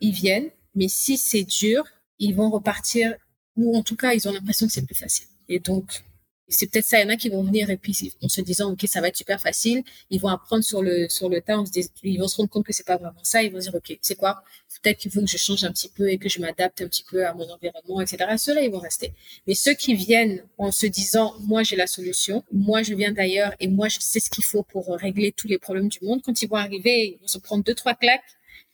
[0.00, 1.84] ils viennent, mais si c'est dur,
[2.18, 3.14] ils vont repartir,
[3.56, 5.26] ou en tout cas, ils ont l'impression que c'est plus facile.
[5.48, 6.04] Et donc,
[6.48, 6.98] c'est peut-être ça.
[6.98, 9.08] Il y en a qui vont venir et puis en se disant, OK, ça va
[9.08, 9.82] être super facile.
[10.10, 11.62] Ils vont apprendre sur le, sur le tas.
[12.02, 13.42] ils vont se rendre compte que c'est pas vraiment ça.
[13.42, 14.42] Ils vont dire, OK, c'est quoi?
[14.82, 17.04] Peut-être qu'il faut que je change un petit peu et que je m'adapte un petit
[17.10, 18.36] peu à mon environnement, etc.
[18.38, 19.12] Ceux-là, ils vont rester.
[19.46, 22.44] Mais ceux qui viennent en se disant, moi, j'ai la solution.
[22.52, 25.58] Moi, je viens d'ailleurs et moi, je sais ce qu'il faut pour régler tous les
[25.58, 26.22] problèmes du monde.
[26.24, 28.22] Quand ils vont arriver, ils vont se prendre deux, trois claques.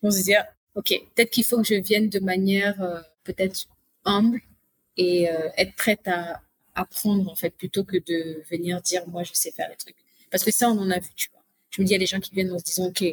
[0.02, 3.66] Ils vont se dire, OK, peut-être qu'il faut que je vienne de manière, euh, peut-être
[4.04, 4.40] humble
[4.96, 6.42] et euh, être prête à,
[6.74, 9.96] apprendre en fait plutôt que de venir dire moi je sais faire les trucs.
[10.30, 11.42] Parce que ça on en a vu tu vois.
[11.70, 13.04] Je me dis il y a des gens qui viennent en se disant ok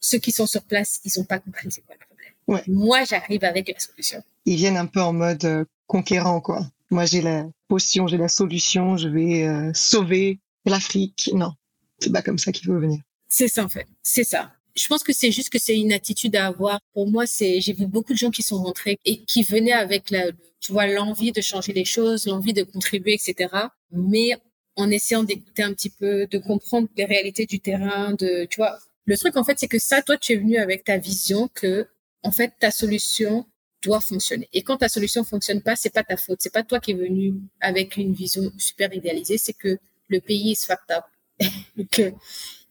[0.00, 2.32] ceux qui sont sur place ils ont pas compris c'est quoi le problème.
[2.46, 2.62] Ouais.
[2.66, 4.22] moi j'arrive avec la solution.
[4.44, 6.66] Ils viennent un peu en mode euh, conquérant quoi.
[6.90, 11.30] Moi j'ai la potion j'ai la solution je vais euh, sauver l'Afrique.
[11.34, 11.52] Non
[12.00, 13.00] c'est pas comme ça qu'il faut venir.
[13.28, 13.86] C'est ça en fait.
[14.02, 16.80] C'est ça je pense que c'est juste que c'est une attitude à avoir.
[16.92, 20.10] Pour moi, c'est, j'ai vu beaucoup de gens qui sont rentrés et qui venaient avec
[20.10, 23.54] la, tu vois, l'envie de changer les choses, l'envie de contribuer, etc.
[23.92, 24.36] Mais
[24.76, 28.78] en essayant d'écouter un petit peu, de comprendre les réalités du terrain, de, tu vois.
[29.06, 31.86] Le truc, en fait, c'est que ça, toi, tu es venu avec ta vision que,
[32.22, 33.46] en fait, ta solution
[33.82, 34.48] doit fonctionner.
[34.52, 36.38] Et quand ta solution fonctionne pas, c'est pas ta faute.
[36.40, 39.38] C'est pas toi qui es venu avec une vision super idéalisée.
[39.38, 41.04] C'est que le pays est fucked up.
[41.90, 42.12] que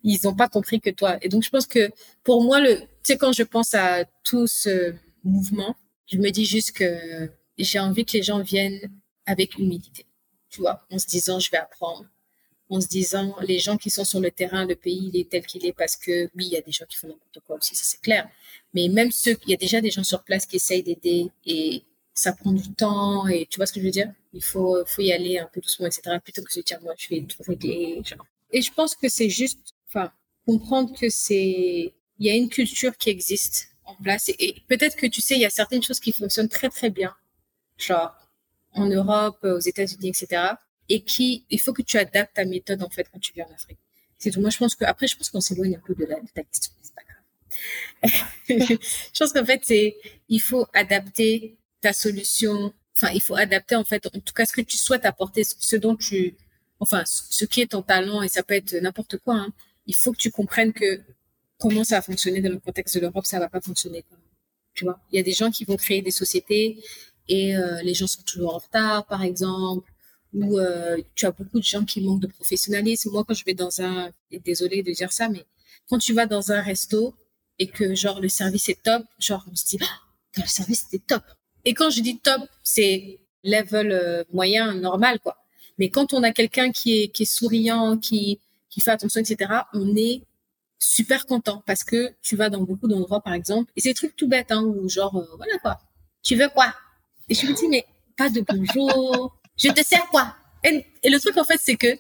[0.04, 1.18] ils n'ont pas compris que toi.
[1.22, 1.92] Et donc, je pense que
[2.24, 5.76] pour moi, le, tu sais, quand je pense à tout ce mouvement,
[6.08, 8.92] je me dis juste que j'ai envie que les gens viennent
[9.26, 10.06] avec humilité,
[10.50, 12.06] tu vois, en se disant, je vais apprendre,
[12.70, 15.46] en se disant, les gens qui sont sur le terrain, le pays, il est tel
[15.46, 17.76] qu'il est parce que, oui, il y a des gens qui font n'importe quoi aussi,
[17.76, 18.28] ça c'est clair.
[18.74, 21.84] Mais même ceux, il y a déjà des gens sur place qui essayent d'aider et
[22.14, 24.12] ça prend du temps et tu vois ce que je veux dire?
[24.34, 26.18] Il faut, faut y aller un peu doucement, etc.
[26.24, 28.26] Plutôt que de dire, moi, je vais tout régler, genre.
[28.52, 30.12] Et je pense que c'est juste enfin,
[30.46, 35.08] comprendre que c'est, il y a une culture qui existe en place et, peut-être que
[35.08, 37.14] tu sais, il y a certaines choses qui fonctionnent très très bien,
[37.78, 38.16] genre
[38.74, 40.54] en Europe, aux États-Unis, etc.
[40.90, 43.54] Et qui, il faut que tu adaptes ta méthode en fait quand tu viens en
[43.54, 43.78] Afrique.
[44.18, 44.42] C'est tout.
[44.42, 46.44] Moi, je pense que après, je pense qu'on s'éloigne un peu de, la, de ta
[46.44, 48.78] question, c'est pas grave.
[49.14, 49.98] je pense qu'en fait, c'est,
[50.30, 52.74] il faut adapter ta solution.
[52.96, 55.76] Enfin, il faut adapter en fait, en tout cas, ce que tu souhaites apporter, ce
[55.76, 56.36] dont tu,
[56.80, 59.36] enfin, ce qui est ton talent et ça peut être n'importe quoi.
[59.36, 59.54] Hein
[59.86, 61.02] il faut que tu comprennes que
[61.60, 64.04] comment ça va fonctionner dans le contexte de l'Europe, ça va pas fonctionner.
[64.74, 66.84] Tu vois, il y a des gens qui vont créer des sociétés
[67.28, 69.90] et euh, les gens sont toujours en retard, par exemple,
[70.34, 73.12] ou euh, tu as beaucoup de gens qui manquent de professionnalisme.
[73.12, 74.12] Moi, quand je vais dans un,
[74.44, 75.46] désolé de dire ça, mais
[75.90, 77.16] quand tu vas dans un resto
[77.60, 81.06] et que genre le service est top, genre on se dit ah, le service est
[81.06, 81.24] top.
[81.66, 85.38] Et quand je dis top, c'est level euh, moyen normal quoi.
[85.78, 88.40] Mais quand on a quelqu'un qui est qui est souriant, qui
[88.74, 90.24] qui fait attention, etc., on est
[90.80, 94.16] super content parce que tu vas dans beaucoup d'endroits, par exemple, et c'est des trucs
[94.16, 95.80] tout bêtes, hein, où genre, euh, voilà quoi,
[96.24, 96.74] tu veux quoi?
[97.30, 97.86] Et je me dis, mais
[98.18, 100.36] pas de bonjour, je te sers quoi?
[100.64, 101.96] Et, le truc, en fait, c'est que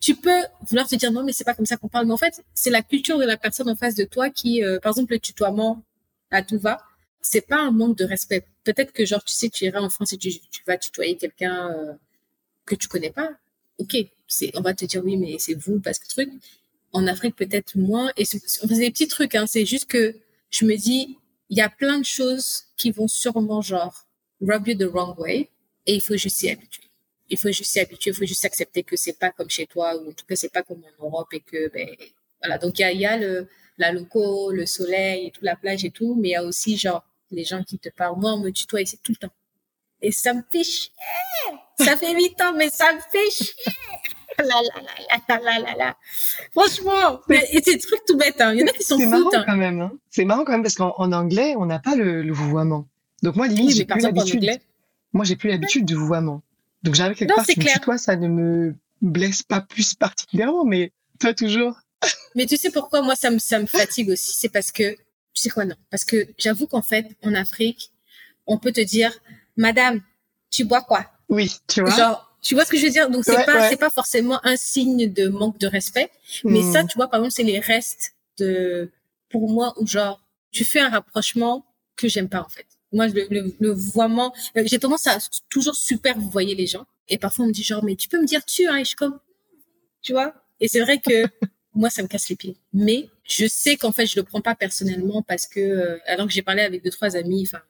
[0.00, 2.18] tu peux vouloir te dire, non, mais c'est pas comme ça qu'on parle, mais en
[2.18, 5.12] fait, c'est la culture de la personne en face de toi qui, euh, par exemple,
[5.14, 5.82] le tutoiement
[6.30, 6.78] à tout va,
[7.20, 8.46] c'est pas un manque de respect.
[8.64, 10.30] Peut-être que, genre, tu sais, tu iras en France et tu,
[10.66, 11.92] vas tutoyer quelqu'un euh,
[12.66, 13.30] que tu connais pas,
[13.78, 13.96] ok,
[14.54, 16.30] on va te dire oui, mais c'est vous parce que truc.
[16.92, 18.12] En Afrique, peut-être moins.
[18.16, 19.46] Et c'est, des petits trucs, hein.
[19.46, 20.14] C'est juste que
[20.50, 21.18] je me dis,
[21.48, 24.06] il y a plein de choses qui vont sûrement genre
[24.40, 25.50] rub you the wrong way
[25.86, 26.84] et il faut juste s'y habituer.
[27.30, 29.96] Il faut juste s'y habituer, il faut juste accepter que c'est pas comme chez toi
[29.96, 31.88] ou en tout cas c'est pas comme en Europe et que ben
[32.40, 32.58] voilà.
[32.58, 35.84] Donc il y a, y a le la loco, le soleil et tout la plage
[35.84, 38.18] et tout, mais il y a aussi genre les gens qui te parlent.
[38.18, 39.34] Moi on me tutoie ici tout le temps
[40.02, 40.90] et ça me fait chier.
[41.78, 43.54] Ça fait huit ans, mais ça me fait chier.
[44.38, 45.96] Là là là là là
[46.52, 48.40] Franchement, et c'est des trucs tout bêtes.
[48.40, 48.52] Hein.
[48.54, 49.44] Il y en a qui sont C'est marrant hein.
[49.46, 49.80] quand même.
[49.80, 49.92] Hein.
[50.10, 52.86] C'est marrant quand même parce qu'en anglais, on n'a pas le, le vouvoiement.
[53.22, 54.60] Donc moi, limite, j'ai plus l'habitude.
[55.12, 56.42] Moi, j'ai plus l'habitude du vouvoiement.
[56.82, 61.34] Donc j'arrive quelque part, si toi, ça ne me blesse pas plus particulièrement, mais toi
[61.34, 61.78] toujours.
[62.34, 65.42] mais tu sais pourquoi moi ça me ça me fatigue aussi, c'est parce que tu
[65.42, 67.92] sais quoi non, parce que j'avoue qu'en fait en Afrique,
[68.46, 69.12] on peut te dire,
[69.56, 70.00] Madame,
[70.50, 71.96] tu bois quoi Oui, tu vois.
[71.96, 73.08] Genre, tu vois ce que je veux dire?
[73.08, 76.10] Donc c'est pas c'est pas forcément un signe de manque de respect,
[76.44, 76.88] mais ça, hmm.
[76.88, 78.90] tu vois, par exemple, c'est les restes de
[79.30, 80.20] pour moi où genre
[80.50, 81.64] tu fais un rapprochement
[81.96, 82.66] que j'aime pas en fait.
[82.92, 85.16] Moi, le, le, le voiement, euh, j'ai tendance à
[85.48, 86.86] toujours super vous voyez les gens.
[87.08, 88.76] Et parfois, on me dit genre, mais tu peux me dire tu, hein?
[88.76, 89.18] Et je suis comme,
[90.02, 90.34] tu vois?
[90.60, 91.24] Et c'est vrai que
[91.74, 92.56] moi, ça me casse les pieds.
[92.72, 96.32] Mais je sais qu'en fait, je le prends pas personnellement parce que, euh, alors que
[96.32, 97.62] j'ai parlé avec deux, trois amis, enfin,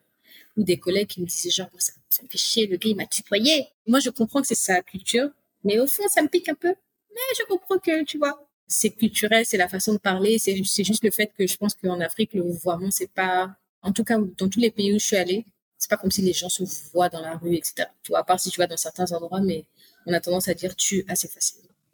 [0.57, 2.95] ou des collègues qui me disaient genre, ça, ça me fait chier, le gars, il
[2.95, 3.67] m'a tutoyé.
[3.87, 5.29] Moi, je comprends que c'est sa culture.
[5.63, 6.73] Mais au fond, ça me pique un peu.
[7.11, 10.37] Mais je comprends que, tu vois, c'est culturel, c'est la façon de parler.
[10.39, 14.03] C'est juste le fait que je pense qu'en Afrique, le vouvoiement, c'est pas en tout
[14.03, 15.45] cas, dans tous les pays où je suis allée,
[15.77, 17.87] c'est pas comme si les gens se voient dans la rue, etc.
[18.01, 19.65] Tu vois, à part si tu vas dans certains endroits, mais
[20.05, 21.69] on a tendance à dire tu assez facilement.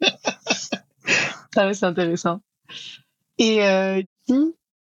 [1.56, 2.40] ah c'est intéressant.
[3.38, 4.00] Et euh,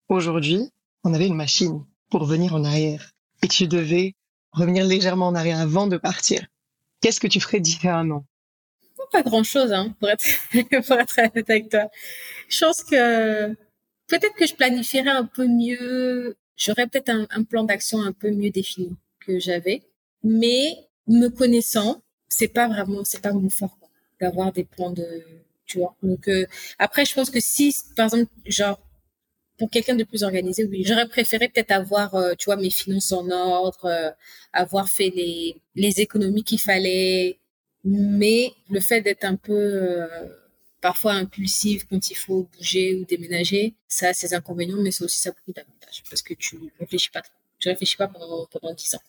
[0.09, 0.73] aujourd'hui,
[1.05, 3.13] on avait une machine pour venir en arrière
[3.43, 4.15] et tu devais
[4.53, 6.47] revenir légèrement en arrière avant de partir,
[7.01, 8.25] qu'est-ce que tu ferais différemment?
[9.13, 10.25] Pas grand-chose, hein, pour être,
[10.87, 11.89] pour être avec toi.
[12.49, 13.49] Je pense que
[14.09, 18.51] peut-être que je planifierais un peu mieux j'aurais peut-être un, plan d'action un peu mieux
[18.51, 19.83] défini que j'avais.
[20.25, 20.77] Mais
[21.07, 23.79] me connaissant, c'est pas vraiment, c'est pas mon fort
[24.21, 25.23] d'avoir des plans de,
[25.67, 25.95] tu vois.
[26.03, 26.47] Donc euh,
[26.79, 28.81] après, je pense que si, par exemple, genre
[29.59, 33.13] pour quelqu'un de plus organisé, oui, j'aurais préféré peut-être avoir, euh, tu vois, mes finances
[33.13, 34.11] en ordre, euh,
[34.53, 37.39] avoir fait les les économies qu'il fallait.
[37.85, 40.09] Mais le fait d'être un peu
[40.81, 43.75] parfois impulsive quand il faut bouger ou déménager.
[43.89, 47.23] Ça a ses inconvénients, mais c'est aussi ça beaucoup d'avantages parce que tu réfléchis pas
[47.59, 49.03] Tu réfléchis pas pendant, pendant 10 ans.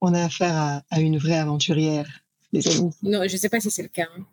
[0.00, 2.08] On a affaire à, une vraie aventurière,
[2.52, 2.90] les amis.
[3.02, 4.08] Non, je sais pas si c'est le cas.
[4.16, 4.26] Hein,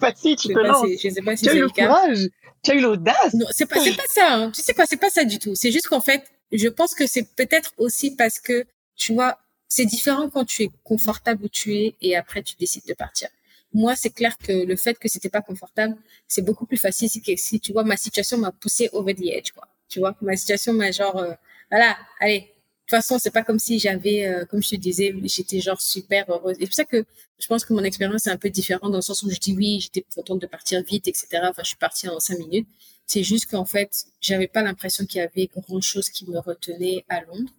[0.00, 1.86] bah si, tu pas, Je sais pas si c'est le, cas.
[1.86, 2.28] Courage,
[2.62, 3.34] tu as eu l'audace.
[3.34, 4.34] Non, c'est pas, c'est pas ça.
[4.34, 4.50] Hein.
[4.50, 5.54] Tu sais quoi, c'est pas ça du tout.
[5.54, 9.38] C'est juste qu'en fait, je pense que c'est peut-être aussi parce que, tu vois,
[9.68, 13.28] c'est différent quand tu es confortable où tu es et après tu décides de partir
[13.72, 15.96] moi, c'est clair que le fait que c'était pas confortable,
[16.26, 19.52] c'est beaucoup plus facile si, si tu vois, ma situation m'a poussé over the edge,
[19.52, 19.68] quoi.
[19.88, 21.34] Tu vois, ma situation m'a genre, euh,
[21.70, 22.52] voilà, allez.
[22.88, 25.78] De toute façon, c'est pas comme si j'avais, euh, comme je te disais, j'étais genre
[25.78, 26.56] super heureuse.
[26.56, 27.04] Et c'est pour ça que
[27.38, 29.52] je pense que mon expérience est un peu différente dans le sens où je dis
[29.52, 31.26] oui, j'étais contente de partir vite, etc.
[31.42, 32.66] Enfin, je suis partie en cinq minutes.
[33.04, 37.04] C'est juste qu'en fait, j'avais pas l'impression qu'il y avait grand chose qui me retenait
[37.10, 37.52] à Londres.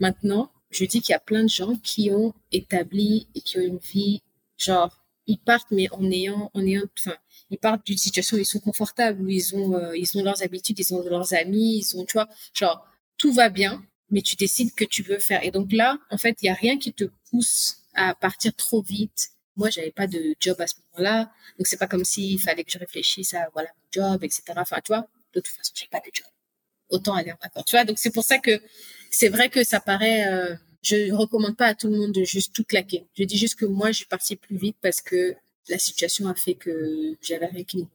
[0.00, 3.62] Maintenant, je dis qu'il y a plein de gens qui ont établi et qui ont
[3.62, 4.22] une vie
[4.56, 7.16] genre ils partent, mais en ayant, en ayant, enfin,
[7.50, 10.42] ils partent d'une situation où ils sont confortables, où ils ont, euh, ils ont leurs
[10.42, 12.84] habitudes, ils ont leurs amis, ils ont, tu vois, genre,
[13.18, 15.42] tout va bien, mais tu décides que tu veux faire.
[15.42, 18.82] Et donc là, en fait, il y a rien qui te pousse à partir trop
[18.82, 19.30] vite.
[19.56, 22.70] Moi, j'avais pas de job à ce moment-là, donc c'est pas comme s'il fallait que
[22.70, 24.42] je réfléchisse à voilà mon job, etc.
[24.56, 26.26] Enfin, tu vois, de toute façon, j'ai pas de job.
[26.90, 27.84] Autant aller en vacances, tu vois.
[27.84, 28.60] Donc c'est pour ça que
[29.10, 30.32] c'est vrai que ça paraît.
[30.32, 33.06] Euh, je recommande pas à tout le monde de juste tout claquer.
[33.16, 35.34] Je dis juste que moi, je suis partie plus vite parce que
[35.68, 37.86] la situation a fait que j'avais rien qui.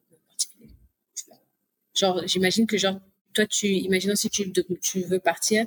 [1.94, 3.00] Genre, j'imagine que genre,
[3.34, 4.52] toi, tu, imaginons si tu,
[4.82, 5.66] tu veux partir,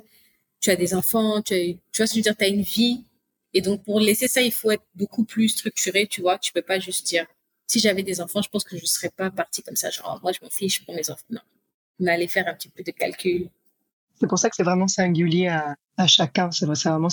[0.61, 3.05] tu as des enfants, tu, as, tu vois ce que dire, tu as une vie.
[3.53, 6.37] Et donc, pour laisser ça, il faut être beaucoup plus structuré, tu vois.
[6.37, 7.25] Tu peux pas juste dire,
[7.67, 9.89] si j'avais des enfants, je pense que je serais pas partie comme ça.
[9.89, 11.25] Genre, moi, je m'en fiche pour mes enfants.
[11.29, 11.41] Non.
[11.99, 13.49] On allait faire un petit peu de calcul.
[14.19, 16.51] C'est pour ça que c'est vraiment singulier à, à chacun.
[16.51, 17.09] C'est vraiment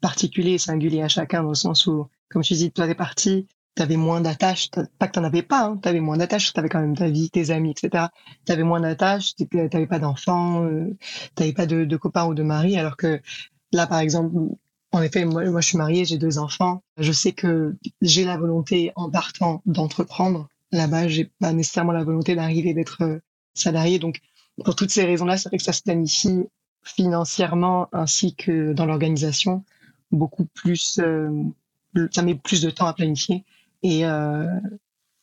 [0.00, 3.46] particulier et singulier à chacun dans le sens où, comme tu dis, toi, t'es parti,
[3.76, 4.70] t'avais moins d'attaches.
[4.98, 6.52] Pas que t'en avais pas, hein, t'avais moins d'attaches.
[6.52, 8.06] T'avais quand même ta vie, tes amis, etc.
[8.44, 9.34] T'avais moins d'attaches.
[9.36, 10.96] T'avais pas d'enfants, euh,
[11.36, 12.76] t'avais pas de, de copains ou de mari.
[12.76, 13.20] Alors que
[13.72, 14.34] là, par exemple,
[14.92, 16.82] en effet, moi, je suis mariée, j'ai deux enfants.
[16.96, 20.48] Je sais que j'ai la volonté, en partant, d'entreprendre.
[20.72, 23.20] Là-bas, j'ai pas nécessairement la volonté d'arriver d'être euh,
[23.54, 23.98] salarié.
[23.98, 24.20] Donc,
[24.64, 26.44] pour toutes ces raisons-là, c'est vrai que ça se planifie
[26.82, 29.64] financièrement ainsi que dans l'organisation
[30.12, 31.30] beaucoup plus euh,
[32.12, 33.44] ça met plus de temps à planifier
[33.86, 34.46] et euh,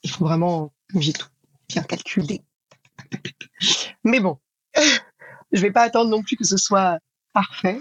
[0.04, 1.28] il faut vraiment j'ai tout
[1.68, 2.42] bien calculé
[4.04, 4.38] mais bon
[5.52, 7.00] je vais pas attendre non plus que ce soit
[7.34, 7.80] parfait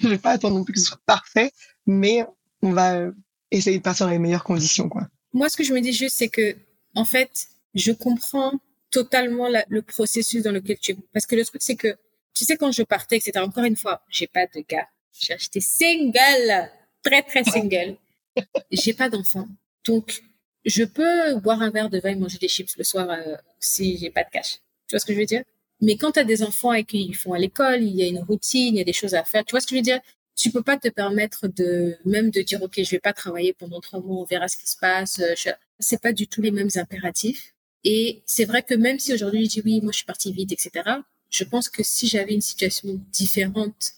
[0.00, 1.52] je vais pas attendre non plus que ce soit parfait
[1.86, 2.24] mais
[2.62, 3.10] on va
[3.50, 6.16] essayer de partir dans les meilleures conditions quoi moi ce que je me dis juste
[6.16, 6.56] c'est que
[6.94, 8.52] en fait je comprends
[8.90, 11.96] totalement le processus dans lequel tu es parce que le truc c'est que
[12.34, 14.88] tu sais, quand je partais, etc., encore une fois, j'ai pas de gars.
[15.12, 16.68] J'ai acheté single,
[17.02, 17.96] très, très single.
[18.70, 19.46] j'ai pas d'enfant.
[19.84, 20.22] Donc,
[20.64, 23.98] je peux boire un verre de vin et manger des chips le soir euh, si
[23.98, 24.60] j'ai pas de cash.
[24.88, 25.44] Tu vois ce que je veux dire?
[25.80, 28.20] Mais quand tu as des enfants et qu'ils font à l'école, il y a une
[28.20, 29.44] routine, il y a des choses à faire.
[29.44, 30.00] Tu vois ce que je veux dire?
[30.36, 33.80] Tu peux pas te permettre de même de dire ok, je vais pas travailler pendant
[33.80, 35.20] trois mois, on verra ce qui se passe.
[35.20, 35.50] Euh, je...
[35.78, 37.54] C'est pas du tout les mêmes impératifs.
[37.84, 40.52] Et c'est vrai que même si aujourd'hui je dis oui, moi je suis partie vite,
[40.52, 40.90] etc.
[41.30, 43.92] Je pense que si j'avais une situation différente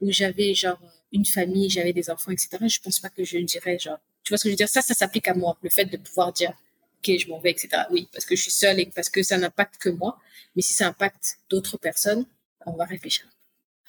[0.00, 0.80] où j'avais genre
[1.12, 2.50] une famille, j'avais des enfants, etc.
[2.68, 3.98] Je pense pas que je dirais genre
[4.32, 4.68] vois ce que je veux dire?
[4.68, 5.56] Ça, ça s'applique à moi.
[5.62, 7.84] Le fait de pouvoir dire, OK, je m'en vais, etc.
[7.90, 10.18] Oui, parce que je suis seule et parce que ça n'impacte que moi.
[10.56, 12.26] Mais si ça impacte d'autres personnes,
[12.66, 13.26] on va réfléchir.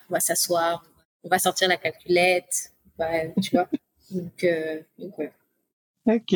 [0.09, 0.85] On va s'asseoir,
[1.23, 2.73] on va sortir la calculette,
[3.41, 3.69] tu vois.
[4.11, 5.31] Donc, euh, donc ouais.
[6.05, 6.35] Ok.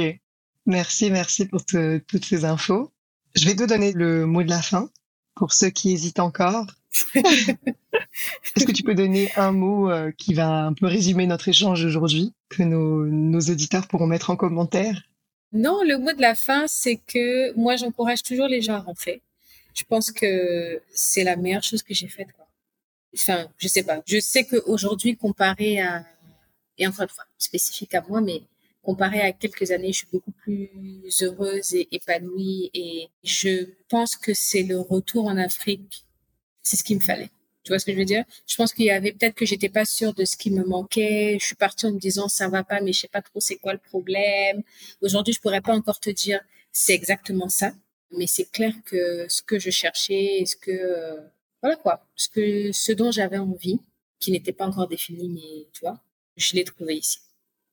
[0.65, 2.91] Merci, merci pour toutes ces infos.
[3.35, 4.89] Je vais te donner le mot de la fin
[5.35, 6.65] pour ceux qui hésitent encore.
[7.15, 11.83] Est-ce que tu peux donner un mot euh, qui va un peu résumer notre échange
[11.85, 15.03] aujourd'hui, que nos, auditeurs pourront mettre en commentaire?
[15.53, 19.21] Non, le mot de la fin, c'est que moi, j'encourage toujours les gens à rentrer.
[19.73, 22.27] Je pense que c'est la meilleure chose que j'ai faite.
[23.13, 24.01] Enfin, je sais pas.
[24.05, 26.05] Je sais qu'aujourd'hui, comparé à,
[26.77, 28.41] et encore une fois, spécifique à moi, mais
[28.81, 30.69] comparé à quelques années, je suis beaucoup plus
[31.21, 36.06] heureuse et épanouie et je pense que c'est le retour en Afrique
[36.67, 37.29] c'est ce qu'il me fallait.
[37.63, 38.23] Tu vois ce que je veux dire?
[38.47, 41.37] Je pense qu'il y avait peut-être que j'étais pas sûre de ce qui me manquait.
[41.39, 43.57] Je suis partie en me disant ça va pas, mais je sais pas trop c'est
[43.57, 44.63] quoi le problème.
[45.01, 46.39] Aujourd'hui, je pourrais pas encore te dire
[46.71, 47.73] c'est exactement ça,
[48.11, 51.17] mais c'est clair que ce que je cherchais, ce que
[51.61, 53.79] voilà quoi, ce que ce dont j'avais envie,
[54.19, 56.01] qui n'était pas encore défini, mais tu vois,
[56.37, 57.19] je l'ai trouvé ici.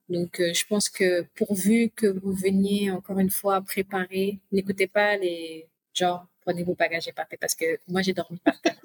[0.09, 5.17] Donc, euh, je pense que pourvu que vous veniez encore une fois préparer, n'écoutez pas
[5.17, 8.77] les genre prenez vos bagages et partez parce que moi j'ai dormi par terre.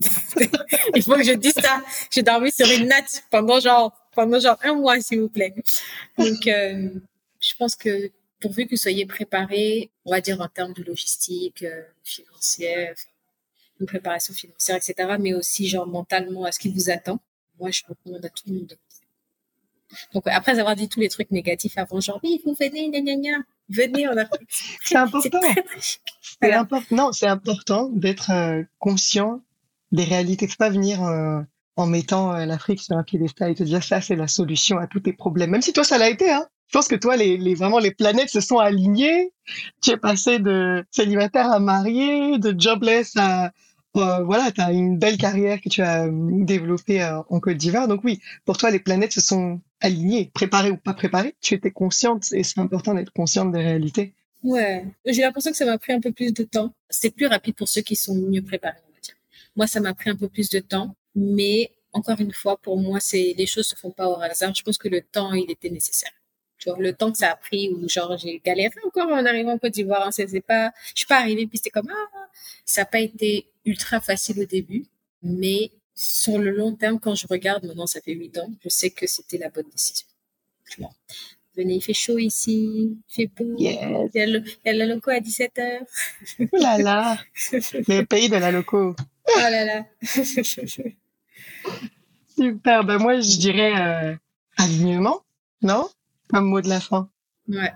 [0.94, 1.82] Il faut que je dise ça.
[2.10, 5.54] J'ai dormi sur une natte pendant genre pendant genre un mois s'il vous plaît.
[6.16, 6.88] Donc euh,
[7.40, 8.10] je pense que
[8.40, 12.94] pourvu que vous soyez préparés, on va dire en termes de logistique, euh, financière,
[13.80, 17.20] une préparation financière, etc., mais aussi genre mentalement à ce qui vous attend.
[17.58, 18.78] Moi, je recommande à tout le monde
[20.12, 23.16] donc, après avoir dit tous les trucs négatifs avant, genre, oui, vous venez, gna, gna,
[23.16, 23.38] gna,
[23.68, 24.48] venez en Afrique.
[24.84, 25.40] C'est important.
[26.40, 26.96] C'est important.
[26.96, 29.42] Non, c'est important d'être euh, conscient
[29.92, 30.46] des réalités.
[30.46, 31.40] Faut pas venir euh,
[31.76, 34.86] en mettant euh, l'Afrique sur un piédestal et te dire ça, c'est la solution à
[34.86, 35.50] tous tes problèmes.
[35.50, 36.46] Même si toi, ça l'a été, hein.
[36.68, 39.32] Je pense que toi, les, les, vraiment, les planètes se sont alignées.
[39.82, 43.52] Tu es passé de célibataire à marié, de jobless à,
[43.98, 47.56] euh, voilà, tu as une belle carrière que tu as euh, développée euh, en Côte
[47.56, 47.88] d'Ivoire.
[47.88, 51.34] Donc oui, pour toi, les planètes se sont alignées, préparées ou pas préparées.
[51.40, 54.14] Tu étais consciente et c'est important d'être consciente des réalités.
[54.42, 56.72] Ouais, j'ai l'impression que ça m'a pris un peu plus de temps.
[56.90, 59.14] C'est plus rapide pour ceux qui sont mieux préparés, on va dire.
[59.56, 63.00] Moi, ça m'a pris un peu plus de temps, mais encore une fois, pour moi,
[63.00, 64.54] c'est les choses se font pas au hasard.
[64.54, 66.12] Je pense que le temps, il était nécessaire.
[66.58, 69.52] Tu vois, le temps que ça a pris, ou genre j'ai galéré encore en arrivant
[69.52, 70.06] en Côte d'Ivoire.
[70.06, 72.28] Hein, c'est pas, je suis pas arrivée puis c'était comme ah,
[72.64, 74.84] ça n'a pas été ultra facile au début,
[75.22, 78.90] mais sur le long terme, quand je regarde, maintenant ça fait huit ans, je sais
[78.90, 80.06] que c'était la bonne décision.
[81.56, 83.56] Venez, il fait chaud ici, il fait beau.
[83.58, 85.80] Il, y a la loco à 17h.
[86.40, 87.18] Oh là là,
[87.52, 88.94] le pays de la loco.
[89.26, 89.84] Oh là là.
[92.36, 94.14] Super, ben moi je dirais euh,
[94.56, 95.22] alignement,
[95.62, 95.88] non?
[96.28, 97.08] Comme mot de la fin.
[97.48, 97.72] Ouais,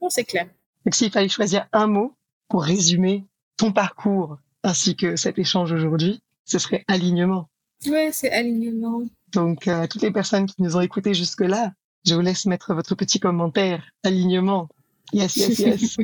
[0.00, 0.48] bon, c'est clair.
[0.84, 2.14] Donc s'il fallait choisir un mot
[2.48, 3.24] pour résumer
[3.56, 7.48] ton parcours ainsi que cet échange aujourd'hui, ce serait alignement.
[7.86, 9.02] Ouais, c'est alignement.
[9.32, 11.72] Donc, à euh, toutes les personnes qui nous ont écoutés jusque-là,
[12.04, 13.82] je vous laisse mettre votre petit commentaire.
[14.02, 14.68] Alignement.
[15.12, 15.96] Yes, yes, yes.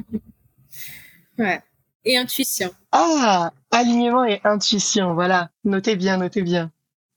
[1.38, 1.62] ouais.
[2.04, 2.70] Et intuition.
[2.92, 5.14] Ah, alignement et intuition.
[5.14, 5.50] Voilà.
[5.64, 6.70] Notez bien, notez bien.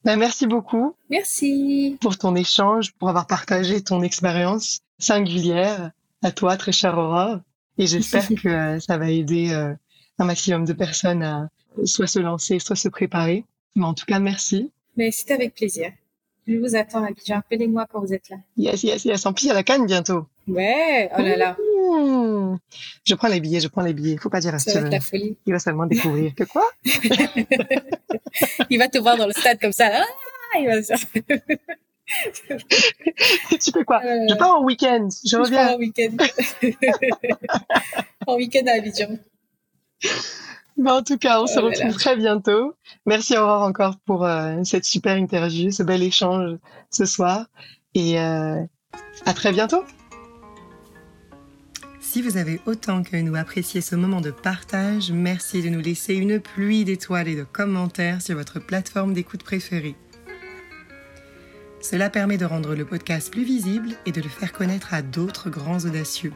[0.09, 0.95] Ben, merci beaucoup.
[1.11, 1.95] Merci.
[2.01, 5.91] Pour ton échange, pour avoir partagé ton expérience singulière
[6.23, 7.41] à toi, très chère Aurore.
[7.77, 9.71] Et j'espère que ça va aider euh,
[10.17, 11.49] un maximum de personnes à
[11.85, 13.45] soit se lancer, soit se préparer.
[13.75, 14.71] Mais en tout cas, merci.
[14.97, 15.91] Mais c'était avec plaisir.
[16.47, 17.37] Je vous attends à Abidjan.
[17.37, 18.37] Appelez-moi quand vous êtes là.
[18.57, 19.27] Yes, yes, yes.
[19.27, 20.25] En plus, à la canne bientôt.
[20.49, 21.57] Ouais, oh là là.
[21.59, 22.57] Mmh.
[23.05, 24.17] Je prends les billets, je prends les billets.
[24.17, 25.37] Faut pas dire à va la folie.
[25.45, 26.69] Il va seulement découvrir que quoi?
[28.69, 30.03] Il va te voir dans le stade comme ça.
[30.53, 30.81] Ah, il va
[33.59, 34.01] tu fais quoi?
[34.03, 34.25] Euh...
[34.27, 35.07] Je pars en week-end.
[35.23, 35.67] Je, je reviens.
[35.67, 36.17] Pars en week-end.
[38.27, 39.17] en week-end à Abidjan.
[40.87, 42.73] En tout cas, on se oh retrouve très bientôt.
[43.05, 46.57] Merci Aurore encore pour euh, cette super interview, ce bel échange
[46.89, 47.47] ce soir.
[47.93, 48.63] Et euh,
[49.25, 49.83] à très bientôt.
[52.11, 56.15] Si vous avez autant que nous apprécié ce moment de partage, merci de nous laisser
[56.15, 59.93] une pluie d'étoiles et de commentaires sur votre plateforme d'écoute préférée.
[61.81, 65.51] Cela permet de rendre le podcast plus visible et de le faire connaître à d'autres
[65.51, 66.33] grands audacieux.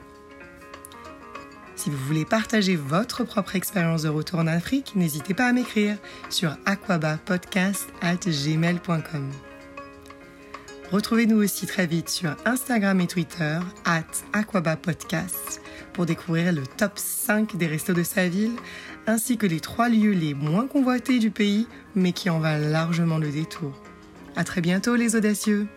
[1.76, 5.98] Si vous voulez partager votre propre expérience de retour en Afrique, n'hésitez pas à m'écrire
[6.30, 9.32] sur aquabapodcast.gmail.com.
[10.94, 15.60] Retrouvez-nous aussi très vite sur Instagram et Twitter, at aquabapodcast,
[15.92, 18.52] pour découvrir le top 5 des restos de sa ville,
[19.08, 23.18] ainsi que les trois lieux les moins convoités du pays, mais qui en valent largement
[23.18, 23.74] le détour.
[24.36, 25.68] À très bientôt les audacieux!